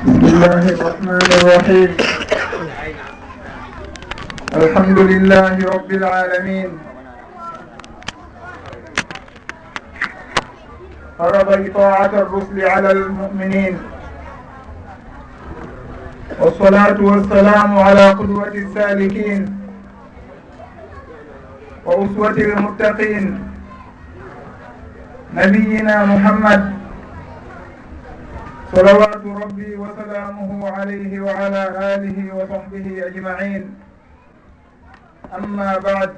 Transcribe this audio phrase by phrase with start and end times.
[0.00, 1.90] بسم الله الرحمن الرحيم
[4.56, 6.70] الحمد لله رب العالمين
[11.18, 13.78] فرض إطاعة الرسل على المؤمنين
[16.40, 19.42] والصلاة والسلام على قدوة السالكين
[21.84, 23.24] وأسوة المتقين
[25.34, 26.79] نبينا محمد
[28.74, 31.62] صلوات ربي وسلامه عليه وعلى
[31.94, 33.74] آله وصحبه أجمعين.
[35.38, 36.10] أما بعد.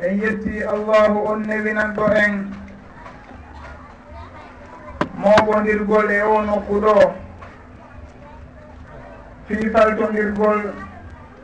[0.00, 2.32] en yetti allahu on newinanɗo en
[5.20, 6.94] moɓodirgol e o nokku ɗo
[9.46, 10.60] fiifaltodirgol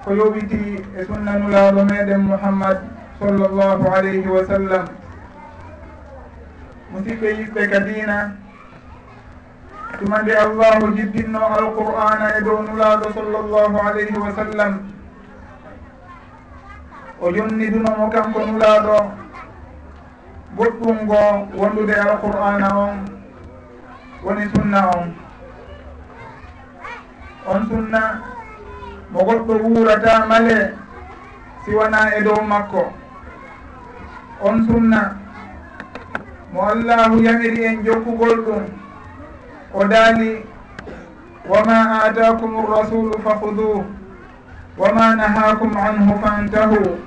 [0.05, 2.78] ko yowiti e sunnanulaaɗo meɗen mouhammad
[3.19, 4.84] sallllahu alayhi wa sallam
[6.92, 8.16] musidɓe yiɓɓe kadina
[9.98, 14.72] tuma nde allahu jibbinno alqur'ana e dow nulaaɗo sallllahu alayhi wa sallam.
[17.20, 18.97] O jonnidunomo kanko nulaaɗo
[20.56, 21.20] goɗɗum ngo
[21.58, 22.97] wondude alqur'ana on
[24.24, 25.08] woni sunna on.
[27.47, 28.00] On sunna
[29.12, 30.75] mo goɗɗo wuurata male
[31.64, 32.92] siwana e dow makko.
[34.42, 35.16] On sunna
[36.52, 38.64] mo allahu yamiri en jokkugol ɗum.
[39.74, 40.44] o daali
[41.48, 43.84] wama atakum rasulu fahuduh
[44.78, 46.98] wama nahakum anhu fantahu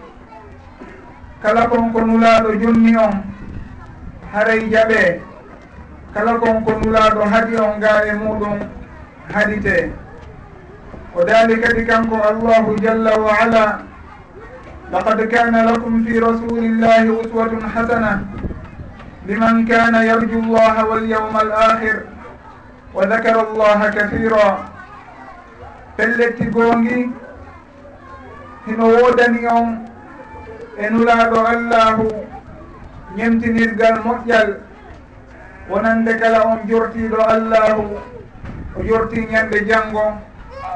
[1.43, 3.19] kala kon ko nulaaɗo jommi on
[4.31, 5.19] haray jaɓe.
[6.13, 8.59] Kala kon ko nulaaɗo haɗi on ga e muɗum
[9.33, 9.91] haɗite.
[11.15, 13.83] O daali kadi kanko allahu jalla wa ala
[14.91, 18.23] laqad kana lakum fi rasulillahi uswatun hasana
[19.27, 22.05] liman kana yarju llaha walyawma al akhir
[22.93, 24.69] wa dakara allaha kathira.
[25.97, 27.09] Pelletti goongi
[28.65, 29.67] hino woodani on
[30.77, 32.07] e nulaaɗo allahu
[33.15, 34.49] ñemtinirgal moƴƴal.
[35.69, 37.97] Wonande kala on jortiiɗo allahu
[38.77, 40.17] o jorti ñande janngo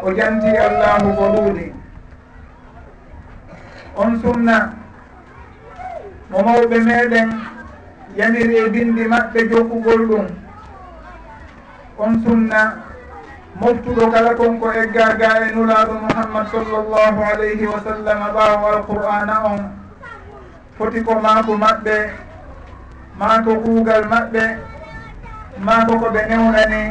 [0.03, 1.73] o janti allahu ko ɗuuɗi
[3.97, 4.73] on sunna
[6.29, 7.29] mo mawɓe meɗen
[8.15, 10.46] yamiri e bindi maɓɓe jokkugol ɗum.
[11.99, 12.61] on sunna
[13.59, 19.35] moftuɗo kala konko egga ga e, e nulaɗo mouhammad sallllahu alayhi wa sallam ɓaawo alqur'ana
[19.51, 19.61] on.
[20.77, 21.95] Foti ko maako maɓɓe
[23.19, 24.43] maako kuugal maɓɓe
[25.65, 26.81] maako ko ɓe newnani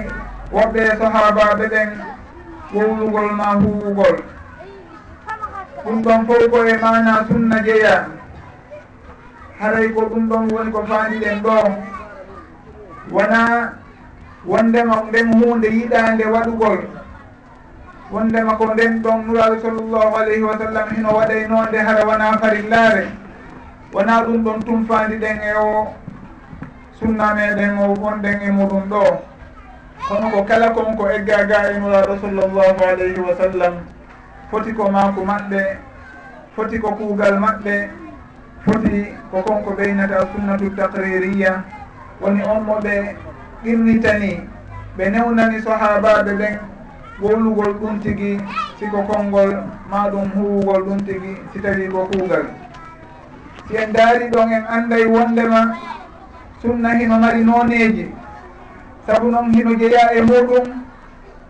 [0.55, 1.91] woɓɓe e sahabaɓe ɓen
[2.75, 4.17] wowlugol ma huwugol.
[5.85, 7.95] Ɗum ɗon fof ko e mana sunna jeeya.
[9.61, 11.55] Haray ko ɗum ɗon woni ko faandiɗen ɗo
[13.15, 13.41] wona
[14.47, 16.79] wondema nden hunde yiɗande waɗugol.
[18.11, 23.07] wondema ko nden ɗon nuraɗo sallllahu alayhi wa sallam hino waɗaynonde hara wona farillare
[23.93, 25.89] wona ɗum ɗon tumfandi ɗen e o
[26.99, 29.03] sunna meɗen o wonɗen e muɗum ɗo.
[30.09, 33.75] kono ko kala kon ko eggaga e nuraɗo sallllahu alayhi wa sallam.
[34.51, 35.61] foti ko maako maɓɓe
[36.55, 37.91] foti ko kuugal maɓɓe
[38.65, 41.65] foti ko konko ɓeynata sunnatu takririya
[42.21, 43.17] woni on mo ɓe
[43.65, 44.41] irritani.
[44.97, 46.55] Ɓe newnani sahabaɓe ɓen
[47.21, 48.41] wowlugol ɗum tigi
[48.79, 49.51] siko konngol
[49.91, 52.45] ma ɗum huwugol ɗum tigi si tawi ko kuugal.
[53.69, 55.77] Si en daari ɗon en anday wondema
[56.63, 58.07] sunna hino mari nooneeji.
[59.07, 60.65] Sabu noon hino jeeya e muɗum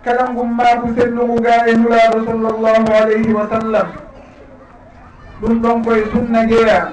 [0.05, 3.89] kala ngum maako sellugu ga e nuraaɗo sallllahu alayhi wa sallam.
[5.41, 6.93] Ɗum ɗon koye sunna jeeya.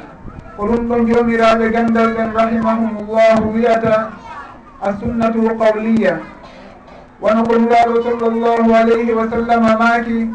[0.57, 4.09] Ko ɗum ɗon joomiraaɓe ganndal ɓen rahimahumullahu wiyata
[4.90, 5.36] السنة
[5.66, 6.16] قولية
[7.22, 10.28] ونقول له alayhi wa sallama maaki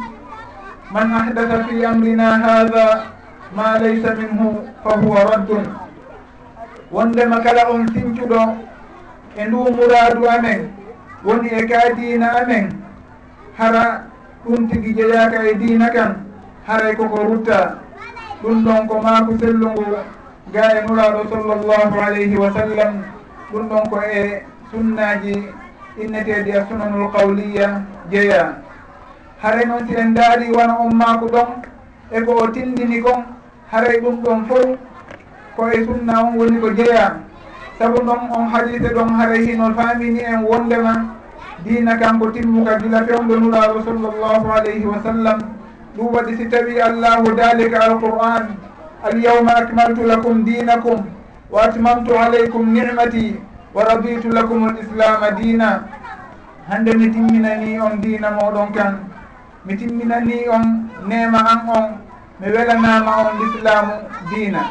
[0.93, 3.13] man من fi amrina hada
[3.53, 5.67] ma laysa minhu fa huwa raddun.
[6.93, 8.41] Wondema kala on sincuɗo
[9.37, 10.73] e ndu muradu amen
[11.25, 12.73] woni e ka diina amen
[13.59, 14.05] hara
[14.47, 16.25] ɗum tigi jeyaka e diina kan
[16.67, 17.79] haray koko rutta.
[18.43, 19.85] Ɗum ɗon ko maako sellungu
[20.53, 23.18] ga e nuraɗo sallllahu alayhi wa sallam.
[23.53, 25.35] ɗum ɗon ko e sunnaji
[25.97, 28.57] inneteɗi a e sunanul qawliya jeeya.
[29.43, 31.49] Haray noon siɗen daari wona on maako ɗon
[32.13, 33.25] e ko o tindini kon
[33.73, 34.77] haray ɗum ɗon fof
[35.57, 37.17] ko e sunna on woni ko jeeya.
[37.79, 41.15] Saabu ɗon on hadise ɗon haray hino famini en wondema
[41.65, 45.39] dina kanko timmuka gila fewɗo nuraɗo sallllahu alayhi wa sallam.
[45.97, 48.57] Ɗum waɗi si tawi allahu dalika alqur'an
[49.05, 51.18] alyawma akmaltu lakum dinakum
[51.51, 53.37] wa atmamtu aleykum nicmati
[53.75, 55.83] wa raditu lakum l islama diina.
[56.69, 58.99] Hande mi timminani on dina moɗon kan.
[59.65, 61.87] Mi timminani on nema an on.
[62.41, 63.93] Mi welanama on l'islamu
[64.31, 64.63] dina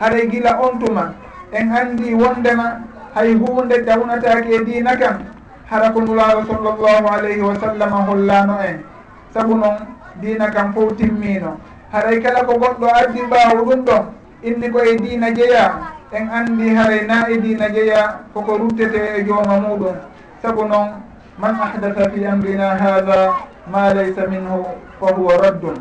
[0.00, 1.12] haɗay gila on tuma
[1.52, 2.80] en andi wondema
[3.14, 5.20] hay hunde dawnataki e dina kan
[5.70, 8.80] hara ko nulaɗo sallllahu alayhi wa sallam hollano en.
[9.34, 9.76] Saabu noon
[10.20, 11.60] dina kan fof timmino
[11.92, 14.02] haɗay kala ko goɗɗo addi ɓawo ɗum ɗon
[14.42, 15.72] inni ko e diina jeeya
[16.14, 18.02] en anndi haray naidina jeeya
[18.32, 19.96] koko ruttete e jooma muɗum.
[20.42, 21.02] Sabu noon
[21.38, 23.32] man ahdatha fi amrina hada
[23.66, 24.62] ma laysa minhu
[25.00, 25.74] fa huwa raddun.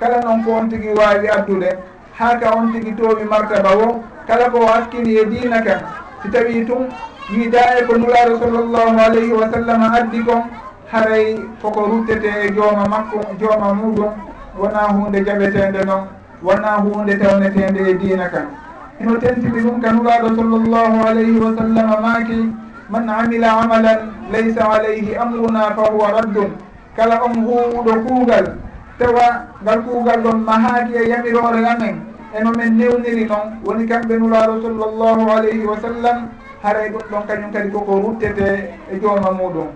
[0.00, 1.70] Kala noon ko on tigi waawi addude
[2.18, 5.80] haa ka on tigi toowi martaba wo kala ko hakkili e diina kan.
[6.22, 6.90] Si tawi tun
[7.30, 10.42] yiida e ko nulaaɗo sallllahu alayhi wa sallam addi kon
[10.90, 14.12] haray koko ruttete e jooma makko jooma muɗum.
[14.58, 16.08] Wona hunde jaɓetende noon
[16.42, 18.65] wona hunde tewnetende e diina kan.
[19.00, 22.52] ino tentini ɗum ka nuraɗo sallllahu alayhi wa sallam maaki
[22.88, 24.00] man amila amalan
[24.32, 26.50] laysa alayhi amruna fa huwa raddun.
[26.96, 28.46] Kala on huuɗo kuugal
[28.98, 32.00] tawa ngal kuugal ɗon mahaaki e yamirore amen.
[32.34, 36.28] Eno men newniri noon woni kamɓe nuraɗo sallllahu alayhi wa sallam.
[36.62, 39.68] Haray ɗum ɗon kañum kadi koko ruttete e jooma muɗum.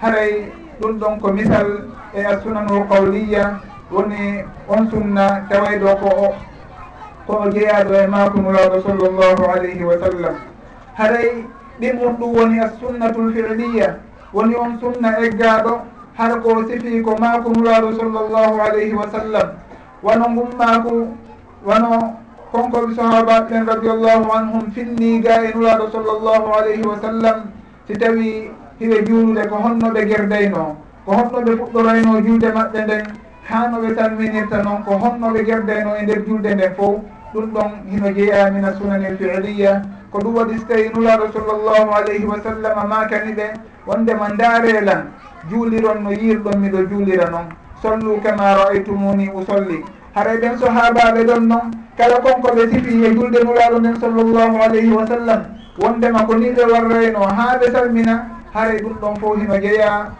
[0.00, 1.66] Haray ɗum ɗon ko misal
[2.14, 3.58] e a sunanul qawliya
[3.90, 6.34] woni on sunna tawayɗo ko o.
[7.30, 10.34] ko o jeeyaɗo e makunuraɗo sallllahu alayhi wa sallam.
[10.98, 11.46] Haray
[11.80, 13.98] ɗimum ɗum woni a sunnatul firliya
[14.34, 15.78] woni on sunna eggaɗo
[16.18, 19.48] har ko sifi ko makunuraɗo sallllahu alayhi wa sallam.
[20.02, 21.14] Wano gummaku
[21.64, 22.18] wano
[22.52, 27.38] konkoɓe sahaba ɓen radiallahu anhum finni ga e nuraɗo sallllahu alayhi wa sallam
[27.86, 28.50] si tawi
[28.80, 33.04] hiɓe juulude ko honnoɓe gerdayno ko honnoɓe fuɗɗorayno juude maɓɓe nden
[33.50, 36.98] hanoɓe salminirta noon ko honnoɓe gerdayno e nder julde nden fof
[37.34, 42.24] ɗum ɗon hino jeeya mina sunani lfiliya ko ɗum waɗi so tawi nulaaɗo sallllahu alayhi
[42.26, 43.46] wa sallam makani ɓe?
[43.86, 45.02] Wondema ndaarelan
[45.50, 47.46] juuliron no yirɗon miɗo juulira noon
[47.82, 49.84] sollu kama raaytumuni usolli.
[50.14, 54.90] Haray ɓen sahabaɓe ɗon noon kala konko ɓe sifi e julde nulaaɗo nden sallllahu alayhi
[54.92, 55.40] wa sallam.
[55.78, 60.10] Wondema ko ni ɓe warrayno haa ɓe salmina haray ɗum ɗon fof hino jeeya.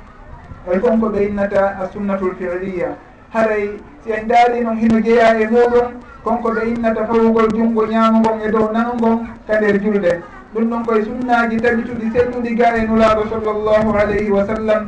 [0.73, 2.95] E konkoɓe innata a sunnatul filiya.
[3.33, 5.87] haray si en daari noon hino jeeya e muɗum
[6.25, 10.23] konko ɓe innata fawugol junngo ñaamu e dow nanugon ka nder julde.
[10.55, 14.83] Ɗum ɗon koye sunnaji tabituɗi selluɗi ga e nulaaɗo sallllahu alayhi wa sallam.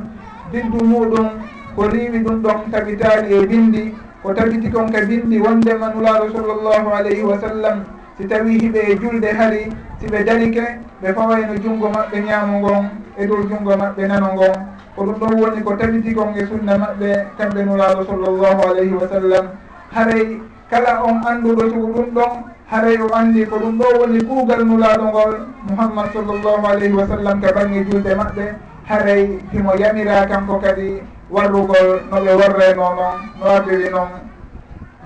[0.53, 1.29] Biddu muɗum
[1.77, 6.89] ko riwi ɗum ɗon tabitaali e bindi ko tabiti kon ka bindi wondema nulaaɗo sallllahu
[6.93, 7.85] alayhi wa sallam.
[8.19, 10.65] Si tawi hiɓe e julde hari si ɓe darike
[11.03, 12.85] ɓe fawayno junngo maɓɓe ñaamu ngon
[13.17, 14.53] e dow junngo maɓɓe nano ngon
[14.97, 19.47] kono ɗon woni ko tabiti kon e sunna maɓɓe kamɓe nuraaɗo sallllahu alayhi wa sallam.
[19.95, 20.41] Haray
[20.71, 22.33] kala on annduɗo cugu ɗum ɗon
[22.71, 25.33] haray o anndi ko ɗum ɗo woni kuugal nulaaɗo ngol
[25.69, 28.45] muhammad sallllahu alayhi wa sallam ka baŋnge julde maɓɓe.
[28.89, 34.09] Haray himo yamira kanko kadi warrugol no ɓe warrayno noon no addiri noon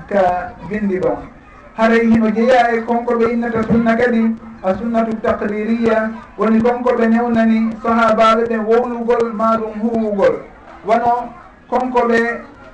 [0.08, 1.35] ka bindi ɗon.
[1.76, 7.06] haray hino jeeya e konko ɓe innata sunna kadi a sunnatu taqririya woni konko ɓe
[7.06, 10.34] newnani sahabaɓe ɓe wowlugol ma ɗum huwugol.
[10.86, 11.28] Wono
[11.70, 12.20] konko ɓe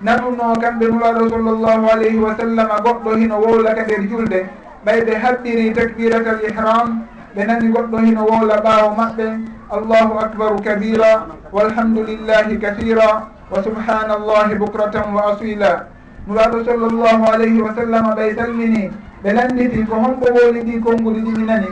[0.02, 4.40] nanuno kamɓe nuraɗo sallllahu alayhi wa sallam goɗɗo hino wowlaka nder julde.
[4.86, 7.02] Ɓay ɓe haɓɓiri takbiratal ihram
[7.34, 9.26] ɓe nani goɗɗo hino wowla ɓaawo maɓɓe.
[9.72, 15.86] Allahu akbaru kabira walhamdulillahi kathira wa subhanallahi bukratan wa asila.
[16.26, 18.90] nuraɗo sallllahu alayhi wa sallam ɓay salmini
[19.22, 21.66] ɓe landiti ko honko woni ɗi konnguɗi ɗi nani.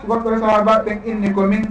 [0.00, 1.62] Sugoɓɓe sahabaɓen inni ko min.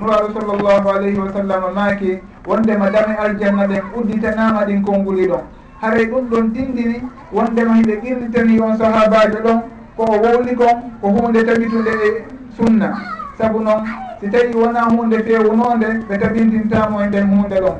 [0.00, 5.40] Nuraɗo sallllahu alayhi wa sallam maaki wondema dame aljanna ɗen udditanama ɗin konnguli ɗon.
[5.80, 7.00] Haray ɗum ɗon tindini
[7.32, 9.60] wondema hiɓe ɓirritani on sahabajo ɗon
[9.96, 12.24] ko o wowli kon ko hunde tabitude e
[12.56, 12.92] sunna.
[13.38, 13.80] Saabu noon
[14.20, 17.76] si tawi wona hunde fewunode ɓe tabintintamo e nden hunde ɗon.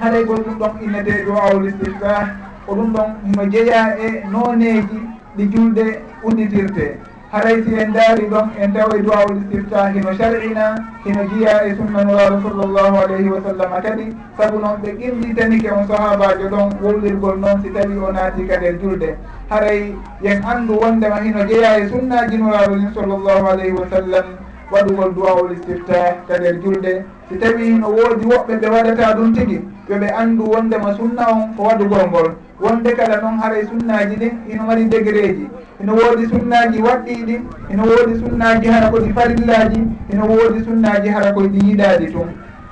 [0.00, 4.98] Haray gol ɗum ɗon innete duwawul istifah ko ɗum ɗon mo jeeya e noneji
[5.36, 5.84] ɗi julde
[6.22, 6.98] udditirte
[7.34, 10.66] haray si en daari ɗon en tawa duwaw istifta hino shar'ina
[11.04, 13.70] hino jiya e sunna nuraɗo sallllahu alayhi wa sallam.
[13.82, 14.06] Kadi
[14.38, 18.78] saabu noon ɓe ginditanike on sahabajo ɗon wolɗirgol noon si tawi o naati kadi e
[18.78, 19.16] julde
[19.50, 24.26] haray yen anndu wondema hino jeeya e sunnaji nuraɗo ɗin sallllahu alayhi wa sallam.
[24.72, 29.60] waɗugol duwawol istiftah kadi e julɗe si tawi no woodi woɓɓe ɓe waɗata ɗum tigi
[29.88, 32.28] yoɓe anndu wondema sunna on ko waɗugol ngol.
[32.60, 35.48] Wonde kala noon haray sunnaji ɗin ino mari degré ji
[35.82, 37.36] ino woodi sunnaji waɗɗiɗi
[37.70, 39.80] ino woodi sunnaji hara koɗi farillaji
[40.12, 42.28] ino woodi sunnaji hara koyɗi yiɗaɗi tun.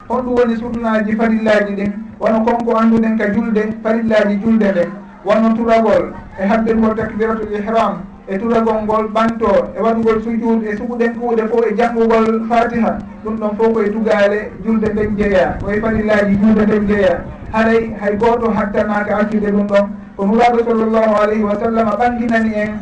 [0.09, 1.93] Honɗum woni sunnaji farillaji ɗin.
[2.21, 4.91] Wono konko annduɗen ka julde farillaji julde nden
[5.25, 7.95] wono turagol e habbirgol takbiratul ihram.
[8.29, 12.99] e turagol ngol ɓanto e waɗugol sujud e suɓuɗen kuuɗe fof e janngugol fatiha.
[13.25, 17.25] Ɗum ɗon fof koye tugale julde nden jeeya koye fadillaji julde nden jeeya.
[17.53, 19.87] Haray hay goto hattanaka accude ɗum ɗon.
[20.17, 22.73] Ko nuraɗo sallllahu alayhi wa sallam ɓanginani en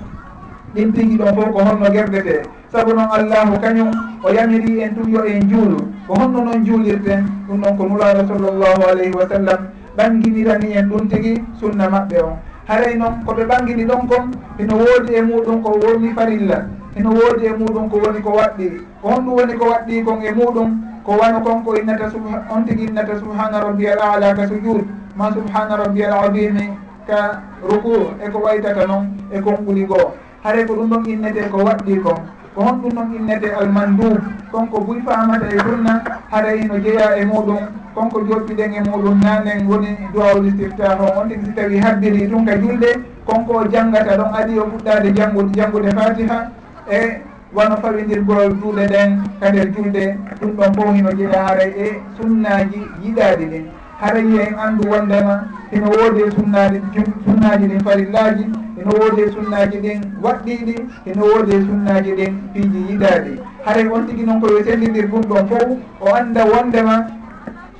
[0.74, 2.42] ɗin tigi ɗon fof ko holno gerdete
[2.72, 3.90] saabu noon allahu kañum
[4.22, 8.22] o yamiri en tum yo en juulu ko honno noon juulirten ɗum ɗon ko nuraɗo
[8.28, 9.58] sallllahu alayhi wa sallam
[9.96, 12.36] ɓanginirani en ɗum tigi sunna maɓɓe on.
[12.70, 16.58] haray noon koɓe ɓangini ɗon kon ino woodi e muɗum ko woni farilla.
[16.96, 18.66] Ino woodi e muɗum ko woni ko waɗɗi.
[19.02, 20.68] Honɗum woni ko waɗɗi kon e muɗum
[21.04, 22.06] ko wano kon ko innata
[22.50, 24.86] on tigi innata subhana rabbi al ala ka sujud.
[25.16, 26.70] Ma subhana rabbi al adimi
[27.06, 30.14] ka ruku eko waytata noon e kon ɓuri goo.
[30.44, 32.22] Haray ko ɗum ɗon innete ko waɗɗi kon.
[32.54, 34.18] ko honɗum noon innete almandub
[34.50, 37.58] konko buy famata e sunna haray no jeeya e muɗum.
[37.94, 42.44] Konko joɓɓiɗen e muɗum nanen woni duwawul istiftaha on on tigui so tawi habbiri ɗum
[42.46, 42.90] ka julde
[43.26, 46.50] konko o janggata ɗon adi o fuɗɗade janggude janggude fatiha.
[46.90, 47.22] E
[47.54, 52.80] wano fawidirgol juuɗe ɗen ka nder julde ɗum ɗon fof hino jeeya haray e sunnaji
[53.02, 53.66] yiɗaɗi ɗin
[54.00, 55.34] harayi en anndu wondema
[55.72, 56.80] ino woodi e sunnaji
[57.24, 58.44] sunnaji ɗin farillaji
[58.80, 60.74] ino woodi e sunnaji ɗin waɗɗiɗi
[61.10, 63.32] ino woodi e sunnaji ɗin piiji yiɗaɗi
[63.64, 65.68] haray on tigui noon koyo sellidir ɗum ɗon fof
[66.00, 67.06] o anda wondema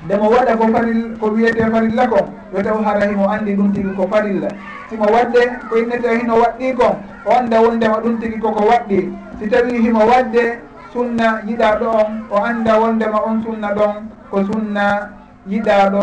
[0.05, 3.93] ndemo waɗa ko faril ko wiyete farilla kon yo taw hara himo andi ɗum tigui
[3.95, 4.47] ko farilla.
[4.89, 8.99] Simo waɗde ko innete hino waɗɗi kon o anda wondema ɗum tigui koko waɗɗi.
[9.39, 10.59] Si tawi himo waɗde
[10.93, 13.95] sunna yiɗa ɗo on o anda wondema on sunna ɗon
[14.31, 15.09] ko sunna
[15.49, 16.01] yiɗaɗo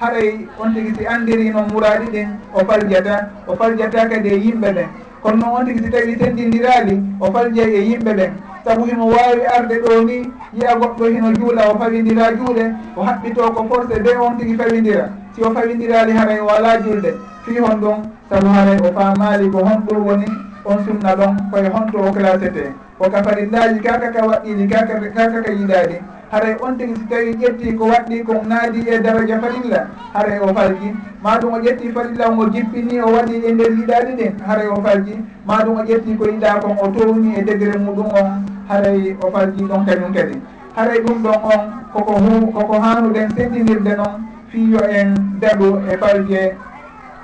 [0.00, 4.88] haray on tigui si andirino muraɗi ɗin o faljata o faljata kadi e yimɓe ɓen.
[5.22, 8.32] Kono noon on tigui si tawi sendidirali o faljay e yimɓe ɓen.
[8.64, 12.64] Saabu himo wawi arde ɗo ni yiya goɗɗo hino juula o fawidira juuɗe
[12.96, 17.14] o haɓɓito ko forcé be on tigui fawidira si o fawidirali haray o ala julde
[17.44, 20.26] fi hon ɗum saabu haray o famali ko honɗum woni
[20.64, 22.74] on sunna ɗon koye honto o classete.
[22.98, 25.96] Ko kafarillaji kaka ka waɗɗiɗi kaka kaka ka yiɗaɗi
[26.30, 30.48] haray on tigi si tawi ƴetti ko waɗɗi ko naadi e daraja farilla haray o
[30.54, 30.88] falji
[31.22, 35.14] maɗum o ƴetti farilla o jippini o waɗi e nder yiɗaɗi ɗen haray o falji
[35.46, 38.56] maɗum o ƴetti ko yiɗa kon o towni e degré muɗum on.
[38.68, 40.42] Haray o falji ɗon kañum kadi.
[40.74, 41.60] Haray ɗum ɗon on
[41.92, 46.56] koko hu koko hanuɗen sendinirde noon fiyo en daɗu e falje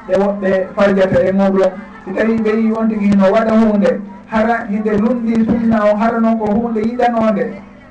[0.06, 1.73] ɗe woɓɓe faljata e muɗum.
[2.04, 6.21] Si tawi ɓe yi on tigi hino waɗa hunde hara hinde lundi sunna o hara
[6.21, 7.44] noon ko hunde yiɗanode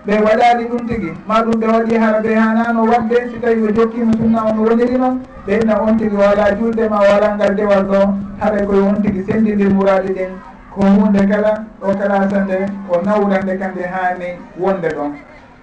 [0.05, 3.73] ɓe waɗali ɗum tigui ma ɗum ɓe waɗi hara ɓe hanano wadde si tawi ɓe
[3.75, 5.09] jokkima sunna on no wonirima
[5.47, 7.99] ɓeyna on tigui wala juldema wala ngal dewal ɗo
[8.39, 10.31] haɗa koye on tigui sendidir muraɗi ɗin
[10.73, 12.57] ko hunde kala o kala sande
[12.89, 15.11] o nawrande kande hani wonde ɗon.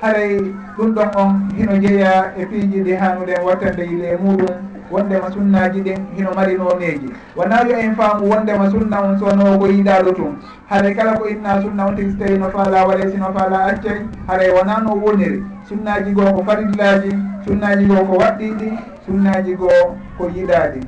[0.00, 0.38] haray
[0.76, 4.54] ɗum ɗon on hino jeeya e piiji ɗi hanuɗen wattande yile e muɗum
[4.90, 10.12] wondema sunnaji ɗin hino marinoneji wona yo en faamu wondema sunna on sono ko yiɗaɗo
[10.14, 10.38] tun.
[10.70, 14.00] Haray kala ko inna sunna on tigi so tawi no faala waɗe sino faala accay
[14.26, 17.10] haray wona no woniri sunnaji goo ko farillaji
[17.46, 18.68] sunnaji goo ko waɗɗiɗi
[19.06, 20.80] sunnaji goo ko yiɗaɗi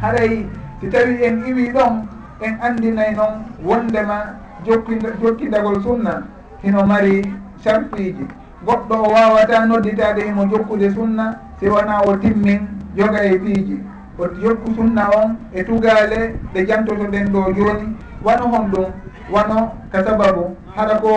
[0.00, 0.46] haray
[0.80, 2.06] si tawi en iwi ɗon
[2.40, 6.22] en andinay noon wondema jokkinda jokkidagol sunna
[6.62, 7.22] hino mari
[7.64, 8.26] sarpiiji
[8.66, 13.78] goɗɗo o wawata nodditade himo jokkude sunna si wona o timmin joga e piiji.
[14.18, 18.86] O jokku sunna on e tugale ɗe jantotoɗen ɗo joni wano hon ɗum
[19.32, 20.56] wano ka sababu.
[20.76, 21.08] Haɗa ko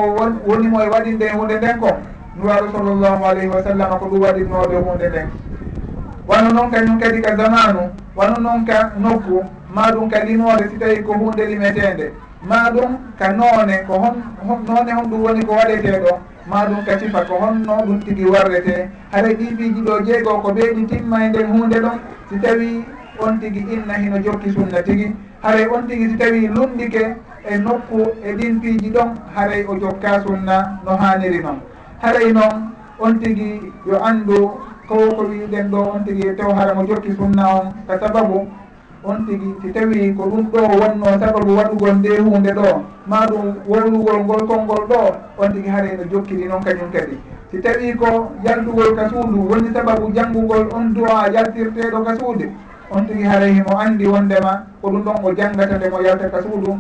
[0.48, 1.90] wonimo e waɗinde hunde nden ko?
[2.38, 5.28] Nuwaru sallllahu alayhi wa sallam ko ɗum waɗinnoɓe hunde nden.
[6.28, 9.44] Wano noon kañum kadi ka zamanu wano noon ka nokku
[9.76, 12.12] maɗum ka linore si tawi ko hunde limetede
[12.50, 14.16] maɗum ka noone ko hon
[14.68, 18.90] noone hon ɗum woni ko waɗeteɗo ma ɗum katifa ko honno ɗum tigui warrete.
[19.12, 22.00] Haɗa ɗiɓiji ɗo jeego ko ɓeeɗi timma e nden hunde ɗon.
[22.30, 22.86] Si tawi
[23.20, 27.16] on tigui inna hino jokki sunna tigui haray on tigui si tawi lumɗike
[27.50, 31.60] e nokku e ɗin piiji ɗon haray o jokka sunna no haniri noon
[32.02, 34.52] haray noon on tigui yo andu
[34.88, 38.48] ko ko wiɗen ɗo on tigui taw hara mo jokki sunna on ka sababu
[39.06, 43.54] on tigi si tawi ko ɗum ɗo wonno sababu waɗugol nde hunde ɗo ma ɗum
[43.68, 45.00] wolnugol ngol konngol ɗo
[45.38, 47.18] on tigi no jokkiri noon kañum kadi.
[47.52, 52.50] Si tawi ko yaldugol ka suudu woni sababu janngugol on duwa yaltirteɗo ka suude
[52.90, 56.42] on tigi haray himo anndi wondema ko ɗum ɗon o janngata nde mo yalta ka
[56.42, 56.74] suudu.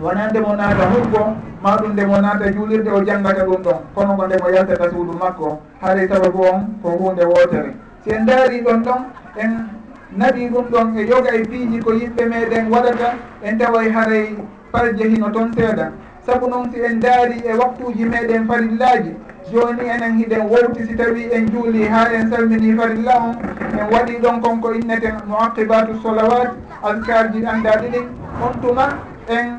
[0.00, 3.78] Wona nde mo naata hurgo ma ɗum nde mo naata juulirde o janngata ɗum ɗon.
[3.94, 7.74] Kono ko nde mo yalta ka suudu makko haare sababu on ko hunde wootere.
[8.04, 9.00] Si en ndaari ɗon ɗon
[9.42, 9.77] en
[10.16, 14.36] naɗi ɗum ɗon e yoga e piiji ko yimɓe meɗen waɗata en taway haray
[14.72, 15.92] parje hino toon seeɗa.
[16.26, 19.12] Saabu noon si en daari e waktuji meɗen farillaji
[19.52, 23.34] joni enen hiɗen wowti si tawi en juuli ha en salmini farilla on
[23.78, 28.06] en waɗi ɗon konko inneten moaqibatu solawat askar ji anda ɗiɗin
[28.42, 28.88] on tuma
[29.28, 29.58] en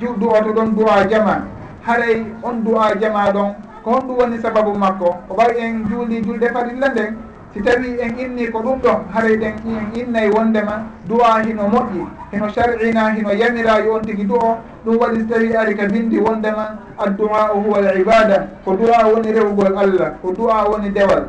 [0.00, 1.42] du'oto ɗon du'a jama.
[1.86, 5.16] Haray on du'a jama ɗon ko honɗum woni sababu makko.
[5.28, 7.16] Ko ɓay en juuli julde farilla nden
[7.58, 12.06] si tawi en inni ko ɗum ɗon haray ɗen en innay wondema duwa hino moƴƴi
[12.32, 15.86] hino sharina hino yamira yo on tigi du o ɗum waɗi so tawi ari ka
[15.86, 20.90] bindi wondema addu'a o huwa al ibada ko du'a woni rewugol allah ko du'a woni
[20.90, 21.24] dewal.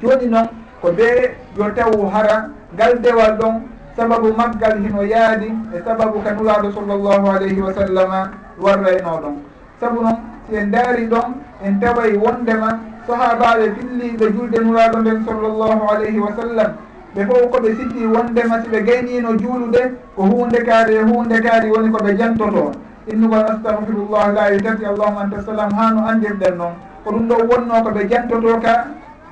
[0.00, 0.48] Joni noon
[0.80, 3.54] ko be yo taw hara ngal dewal ɗon
[3.96, 9.20] sababu maggal hino yaadi e sababu ka nulaaɗo sallllahu alayhi wa sallama warra e noo
[9.20, 9.36] ɗon.
[9.80, 10.16] Sabu noon
[10.48, 11.34] si en daari ɗon
[11.64, 16.72] en taɓay wondema sahabaɓe filliɓe julde nuraɗo nden sallllahu alayhi wa sallam.
[17.14, 19.82] Ɓe fof koɓe sikki wondema si ɓe gaynino juulude
[20.16, 22.72] ko hunde kaari e hunde kaari woni koɓe jantoto.
[23.06, 26.74] Innugol astahfirullah laawi e tati allahuma anta salam ha no andirɗen noon.
[27.04, 28.86] Ko ɗum ɗo wonno koɓe jantoto ka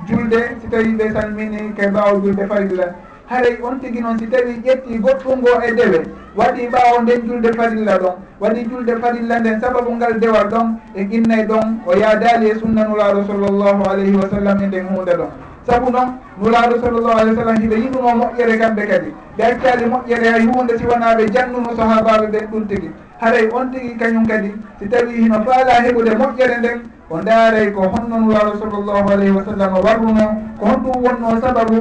[0.06, 2.86] julde si tawi ɓe salmini ke mbawa julde farilla
[3.32, 5.98] haray on tigi noon si tawi ƴetti goɗɗum ngo e dewe
[6.36, 11.04] waɗi ɓaawo nden julde farilla ɗon waɗi julde farilla nden sababu ngal dewal ɗon e
[11.10, 15.30] qinnay ɗon o yaadali e sunna nulaaɗo sallllahu alayhi wa sallam e nden hunde ɗon.
[15.66, 19.10] Sabu noon nulaaɗo sallllahu alih wa sallam hiɓe yiɗuno moƴƴere kamɓe kadi.
[19.38, 22.90] Ɓe accali moƴƴere hay hunde si wonaaɓe jannuno sahabaɓe ɓen ɗum tigi.
[23.20, 26.78] Haray on tigi kañum kadi si tawi hino faala heɓude moƴƴere nden
[27.10, 30.24] o ndaaray ko honno nulaaɗo sallllahu alayhi wa sallam warruno
[30.58, 31.78] ko honɗum wonno sababu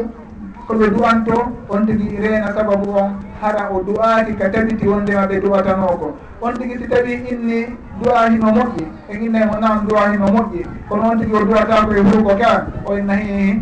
[0.72, 1.38] koɓe du'anto
[1.70, 3.12] on tigui reena sababu on
[3.42, 7.60] hara o du'aki ka tabiti wondema ɓe duwatano ko on tigui si tawi inni
[8.00, 12.36] du'ahimo moƴƴi e innay mo nam du'ahimo moƴƴi kono on tigui o du'atako e huuko
[12.40, 13.60] ka o nahi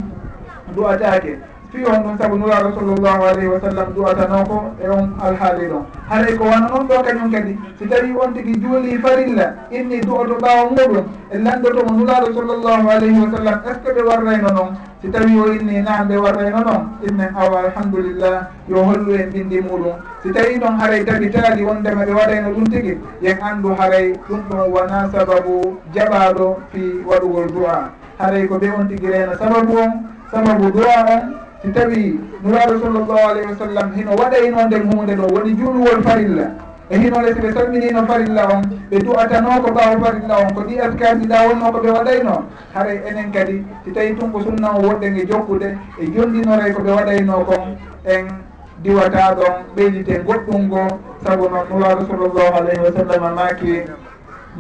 [0.76, 1.34] du'atake
[1.72, 5.84] fi on ɗum saabu nuraaɗo sallllahu alayhi wa sallam duwatano ko e on alhaali ɗon.
[6.10, 7.54] Haray ko wana noon ɗo kañum kadi.
[7.78, 13.20] Si tawi on tigi juuli farilla inni duwoto ɓaawo muɗum e landotomo nuraaɗo sallllahu alayhi
[13.22, 14.72] wa sallam est ce que ɓe warrayno noon
[15.02, 19.62] si tawi o inni nan ɓe warrayno noon innen awa alhamdulillah yo hollu en ɓindi
[19.62, 19.94] muɗum.
[20.24, 24.72] Si tawi ɗon haray tabitaali wondema ɓe waɗayno ɗum tigi yen anndu haray ɗum ɗon
[24.74, 29.92] wona sababu jaɓaɗo fi waɗugol duwa haray ko ɓe on tigi reeno sababu on
[30.32, 31.22] sababu duwa on
[31.62, 36.04] si tawi nuraɗo sallllahu alayhi wa sallam hino waɗa noon nden hunde ɗo woni juuluwol
[36.04, 36.48] farilla.
[36.90, 40.80] E hinole so ɓe salminino farilla on ɓe du'atano ko ɓaawo farilla on ko ɗi
[40.80, 42.44] askaji ɗa wonno ko ɓe waɗayno.
[42.74, 46.92] Haray enen kadi si tawi tunko sunna o woɗɗen e jokkude e jonɗinoray ko ɓe
[46.92, 48.26] waɗayno kon en
[48.84, 50.82] diwata ɗon ɓeydite goɗɗum ngo
[51.24, 53.84] saabu noon nuraɗo sallllahu alayhi wa sallam maki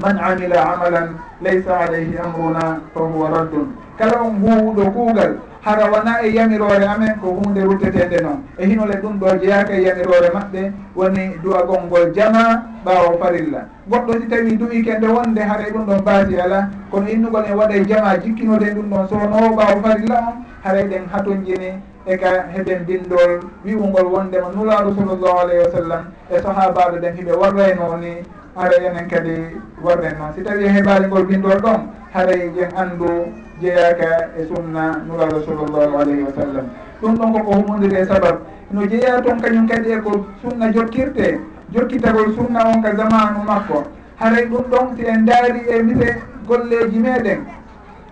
[0.01, 3.71] man amila amalan laysa alayhi amruna fa huwa raddun.
[3.97, 5.39] Kala on huwuɗo kuugal.
[5.61, 9.81] hara wona e yamirore amen ko hunde ruttetede noon e hinole ɗum ɗo jeyaka e
[9.83, 13.67] yamirore maɓɓe woni duwagol ngol jama ɓawo farilla.
[13.89, 16.69] Goɗɗo si tawi duwi kende wonde haara ɗum ɗon baasi ala.
[16.91, 21.71] Kono innugol en waɗa jama jikkinode ɗum ɗon sownowo ɓawo farilla on haray ɗen hatonjini
[22.05, 27.33] e ka heɓen dindol wi'ugol wondema nulaɗo sallllahu alayhi wa sallam e sahabaɓe ɗen hiɓe
[27.35, 28.23] warrayno ni
[28.55, 29.35] haray enen kadi
[29.83, 31.81] warren noon si tawi e heɓali ngol bindol ɗon
[32.13, 36.65] haray yen anndu jeeyaka e sunna nuraɗo sallllahu alayhi wa sallam.
[37.01, 38.39] Ɗum ɗon koko humodiri e sabab.
[38.71, 41.39] No jeeya toon kañum kadi e ko sunna jokkirte
[41.73, 43.83] jokkitagol sunna on ka zamanu makko.
[44.19, 47.39] Haray ɗum ɗon si en daari e mise golleji meɗen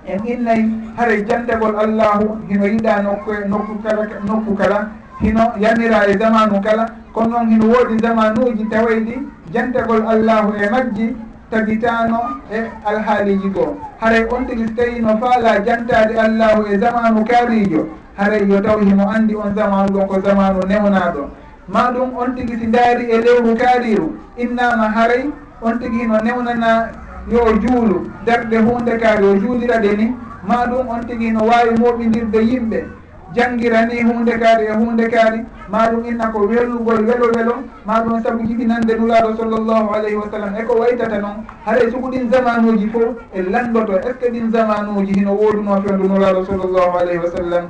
[0.05, 4.89] en innayi haray jandegol allahu hino yiɗa nokku e nokku kala nokku kala
[5.21, 6.85] hino yamira e zamanu kala.
[7.13, 9.19] Kono noon hino woodi zamanuji tawayi
[9.51, 11.15] jantagol allahu e majji
[11.51, 13.77] tagitano e alhaaliji goo.
[13.99, 18.77] Haray on tigi so tawi no faala jantade allahu e zamanu kaarijo haray yo taw
[18.79, 21.29] himo andi on zamanu ɗon ko zamanu newnaɗo
[21.67, 24.17] ma ɗum on tigi si daari e lewru kaariru.
[24.37, 25.29] Innama haray
[25.61, 26.89] on tigi hino newnana
[27.31, 28.11] yo juulu.
[28.25, 30.15] Darde hunde kaari o juuliraɗe ni.
[30.47, 32.85] Ma ɗum on tigi no wawi moɓidirde yimɓe.
[33.33, 37.55] janggirani hunde kaari e hunde kaari e ma ɗum inna ko wellugol welo welo.
[37.85, 40.55] Ma ɗum saabu jibinande nulaaɗo sallllahu alayhi wa sallam.
[40.55, 45.13] Eko waytata noon haɗay sugu ɗin zamanuji fof e landoto est ce que ɗin zamanuji
[45.19, 47.65] hino wooduno fendu nulaaɗo sallllahu alayhi wa sallam?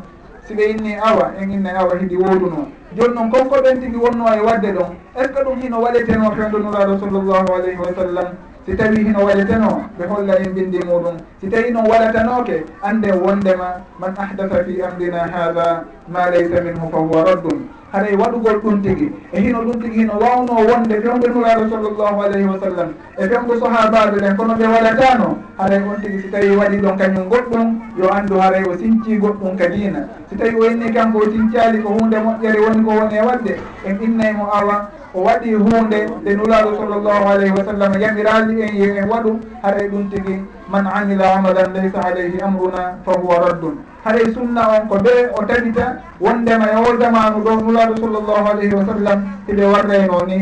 [0.48, 2.67] Si ɓe inni awa en inne awa hiɗi wooduno.
[2.96, 6.32] Joni noon konko ɓen tigi wonno e wadde ɗon est ce que ɗum hino waɗeteno
[6.32, 8.28] fendu nulaaɗo sallllahu alayhi wa sallam?
[8.67, 11.15] si tawi hino waɗeteno ɓe holla en bindi muɗum.
[11.39, 16.97] Si tawi noon waɗatanoke ande wondema man ahdata fi amrina hada ma laysa minhu fa
[16.97, 21.63] huwa raddum haɗay waɗugol ɗum tigui e hino ɗum tigui hino wawno wonde fewɓe nuraɗo
[21.71, 22.89] sallllahu alayhi wa sallam.
[23.17, 25.27] E fewɓe sahabaɓe ɗen kono ɓe waɗatano
[25.58, 29.56] haɗay on tigui si tawi waɗi ɗon kañum goɗɗum yo andu haray o sinci goɗɗum
[29.58, 30.08] ka diina.
[30.30, 33.53] Si tawi o inni kanko o sincali ko hunde moƴƴere woni ko woni e waɗde
[33.88, 38.86] en innaymo awa o waɗi hunde nde nulaɗo sallllahu alayhi wa sallam yamirali en yo
[39.01, 40.36] en waɗum haray ɗum tigi
[40.69, 43.75] man amila amalan laysa alayhi amruna fa huwa raddun.
[44.06, 45.86] Haray sunna on ko be o tabita
[46.21, 50.38] wondema e o jamanu ɗo nulaɗo sallllahu alayhi wa sallam hiɓe warrayno ni.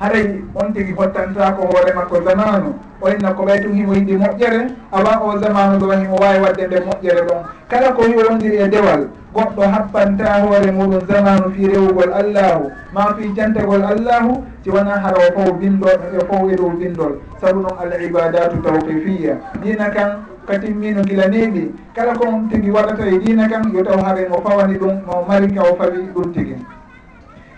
[0.00, 2.74] haray on tigi fottantako hoore makko zamanu.
[3.00, 6.66] O inna ko ɓay tum himo yiɗi moƴƴere avant o zamanu ɗo himo wawi wadde
[6.66, 7.42] nde moƴƴere ɗon.
[7.68, 12.70] Kala ko yiwondiri e dewal goɗɗo happanta hoore muɗum zamanu fi rewugol allahu.
[12.92, 17.20] Ma fi jantagol allahu si wona hara o fof bindol e fof e dow bindol
[17.40, 19.36] saabu ɗum al ibadatu tawqifiya.
[19.62, 23.82] Dina kan ka timmino gila neɗi kala ko on tigi waɗata e dina kan yo
[23.82, 26.56] taw haare mo fawani ɗum mo mari ka o fawi ɗum tigi.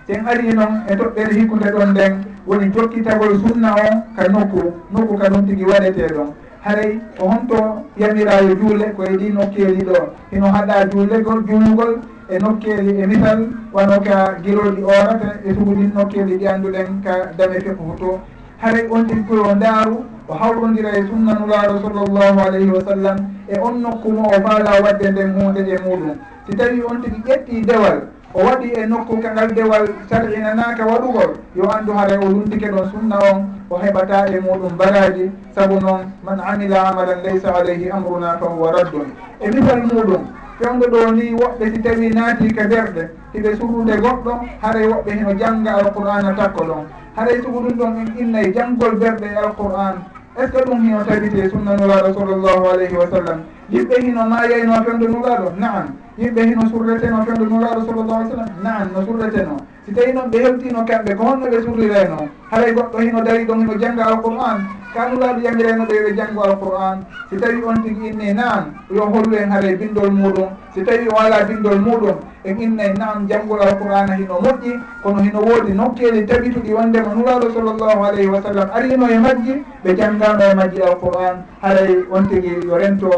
[0.08, 2.12] ten ari noon e toɓɓere hikkude ɗon nden
[2.46, 4.60] woni jokkitagol sunna o ka nokku
[4.92, 6.32] nokku ka ɗum tigi waɗete ɗon.
[6.64, 9.98] Haray o honto yamirayo juule koye ɗi nokkeeli ɗo.
[10.30, 16.38] Hino haɗa juulegol juulugol e nokkeeli e misal wano ka giloɗi orata e suguɗin nokkeeli
[16.38, 18.18] ɗi annduɗen ka dame fefuhu to.
[18.62, 23.16] Haray on tigi tiggoyo ndaaru o hawrondira e sunnanulaɗo sallllahu alayhi wa sallam
[23.46, 26.16] e on nokku mo o faala wadde nden hunde e muɗum
[26.46, 31.36] si tawi on tigi ƴetti dewal o waɗi e nokku kangal dewal sarɗinanaka waɗugol.
[31.56, 36.12] Yo anndu haray o luntike ɗon sunna on o heɓata e muɗum baraji saabu noon
[36.22, 39.08] man amila amalan laysa alayhi amruna fa huwa raddun.
[39.40, 40.24] E misal muɗum
[40.60, 45.32] ƴonɗo ɗo ni woɓɓe si tawi naati ka derɗe hiɓe surude goɗɗo haray woɓɓe heno
[45.38, 46.84] jangga alqur'ana takko ɗon.
[47.16, 49.94] Haray sugu ɗum ɗon en innay janggol berɗe e alqur'an.
[50.36, 53.40] Est ce que ɗum hino tabite sunna nuraɗo sallllahu alayhi wa sallam?
[53.70, 55.94] Yimɓe hino mayayno fendu nulaɗo naam.
[56.18, 59.56] yimɓe hino surreteno fendu nuraɗo sallllahu alih sallam nan no surreteno
[59.88, 63.60] si tawi noon ɓe hewtino kamɓe ko honno ɓe surrireno haray goɗɗo hino dari ɗon
[63.60, 64.58] hino jangga alqur'an.
[64.94, 67.04] Kanulaɗo yamireno ɓe ɓe janggo alqur'an.
[67.30, 70.48] Si tawi on tigui inni nan yo hollu en haray bindol muɗum.
[70.74, 75.40] Si tawi o ala bindol muɗum en innayi nan janggol alqur'ana hino moƴƴi kono hino
[75.40, 80.54] woodi nokkeli tabituɗi wondema nuraɗo sallllahu alayhi wa sallam arino e majji ɓe janggano e
[80.54, 81.44] majji alqur'an.
[81.62, 83.10] Haray on tigui yo rento.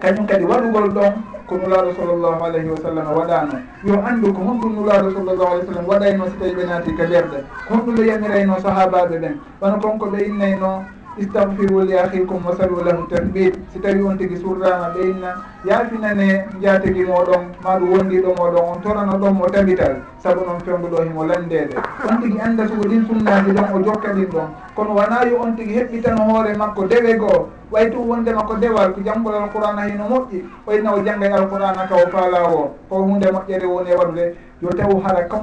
[0.00, 3.56] Kañum kadi waɗugol ɗon ko nulaaɗo sallllahu alayhi wa sallam waɗano.
[3.84, 7.04] Yo anndu ko honɗum nulaaɗo sallllahu alayhi w sallam waɗayno so tawi ɓe naati ka
[7.04, 9.34] lerde ko honɗum ɓe yamirayno sahabaɓe ɓen.
[9.60, 10.84] Wana konko ɓe innayno
[11.18, 15.30] istahfiru li ahikum wa salu lahu tasbid si tawi on tigi surrama ɓeynna
[15.64, 21.24] yaafinane jatigi moɗon maɗum wondiɗo moɗon on torano ɗon mo tabital saabu noon fenguɗo himo
[21.24, 21.76] landede.
[22.10, 24.48] On tigi anda sugo ɗin sunnaji ɗon o jokka ɗin ɗon.
[24.74, 28.92] Kono wona yo on tigi heɓɓitan hoore makko dewe goo way tum wondema ko dewal
[28.94, 33.26] ko janngol alqurana hino moƴƴi wayna o jangga alqurana ka o faala o ko hunde
[33.30, 34.34] moƴƴere woni e waɗude.
[34.62, 35.38] Yo taw hara ko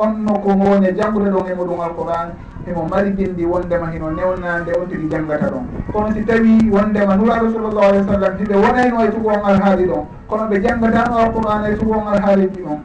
[0.00, 2.34] onno ko woni janngude ɗon e muɗum alqurana
[2.66, 5.64] emo mari gindi wondema hino newnande on tigui janggata ɗon.
[5.92, 9.84] Kono si tawi wondema nuraɗo sallllahu alih w sallam hiɓe wonayno heno e tugol alhaali
[9.86, 12.78] ɗon kono ɓe janggatano alqouran e, e tugol alhaaliji ɗon.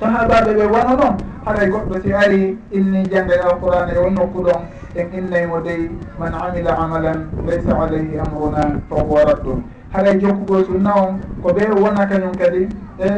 [0.00, 1.14] Sahabaɓe ɓe wano ɗon
[1.44, 4.60] haray goɗɗo si ari inni jangga e e on nokku ɗon
[4.96, 9.62] en innaymo dey man amila amalan laysa alayhi amruna fahuwa raddun.
[9.92, 13.08] Haray jokkugol sunna on ko ɓe wona kañum kadi e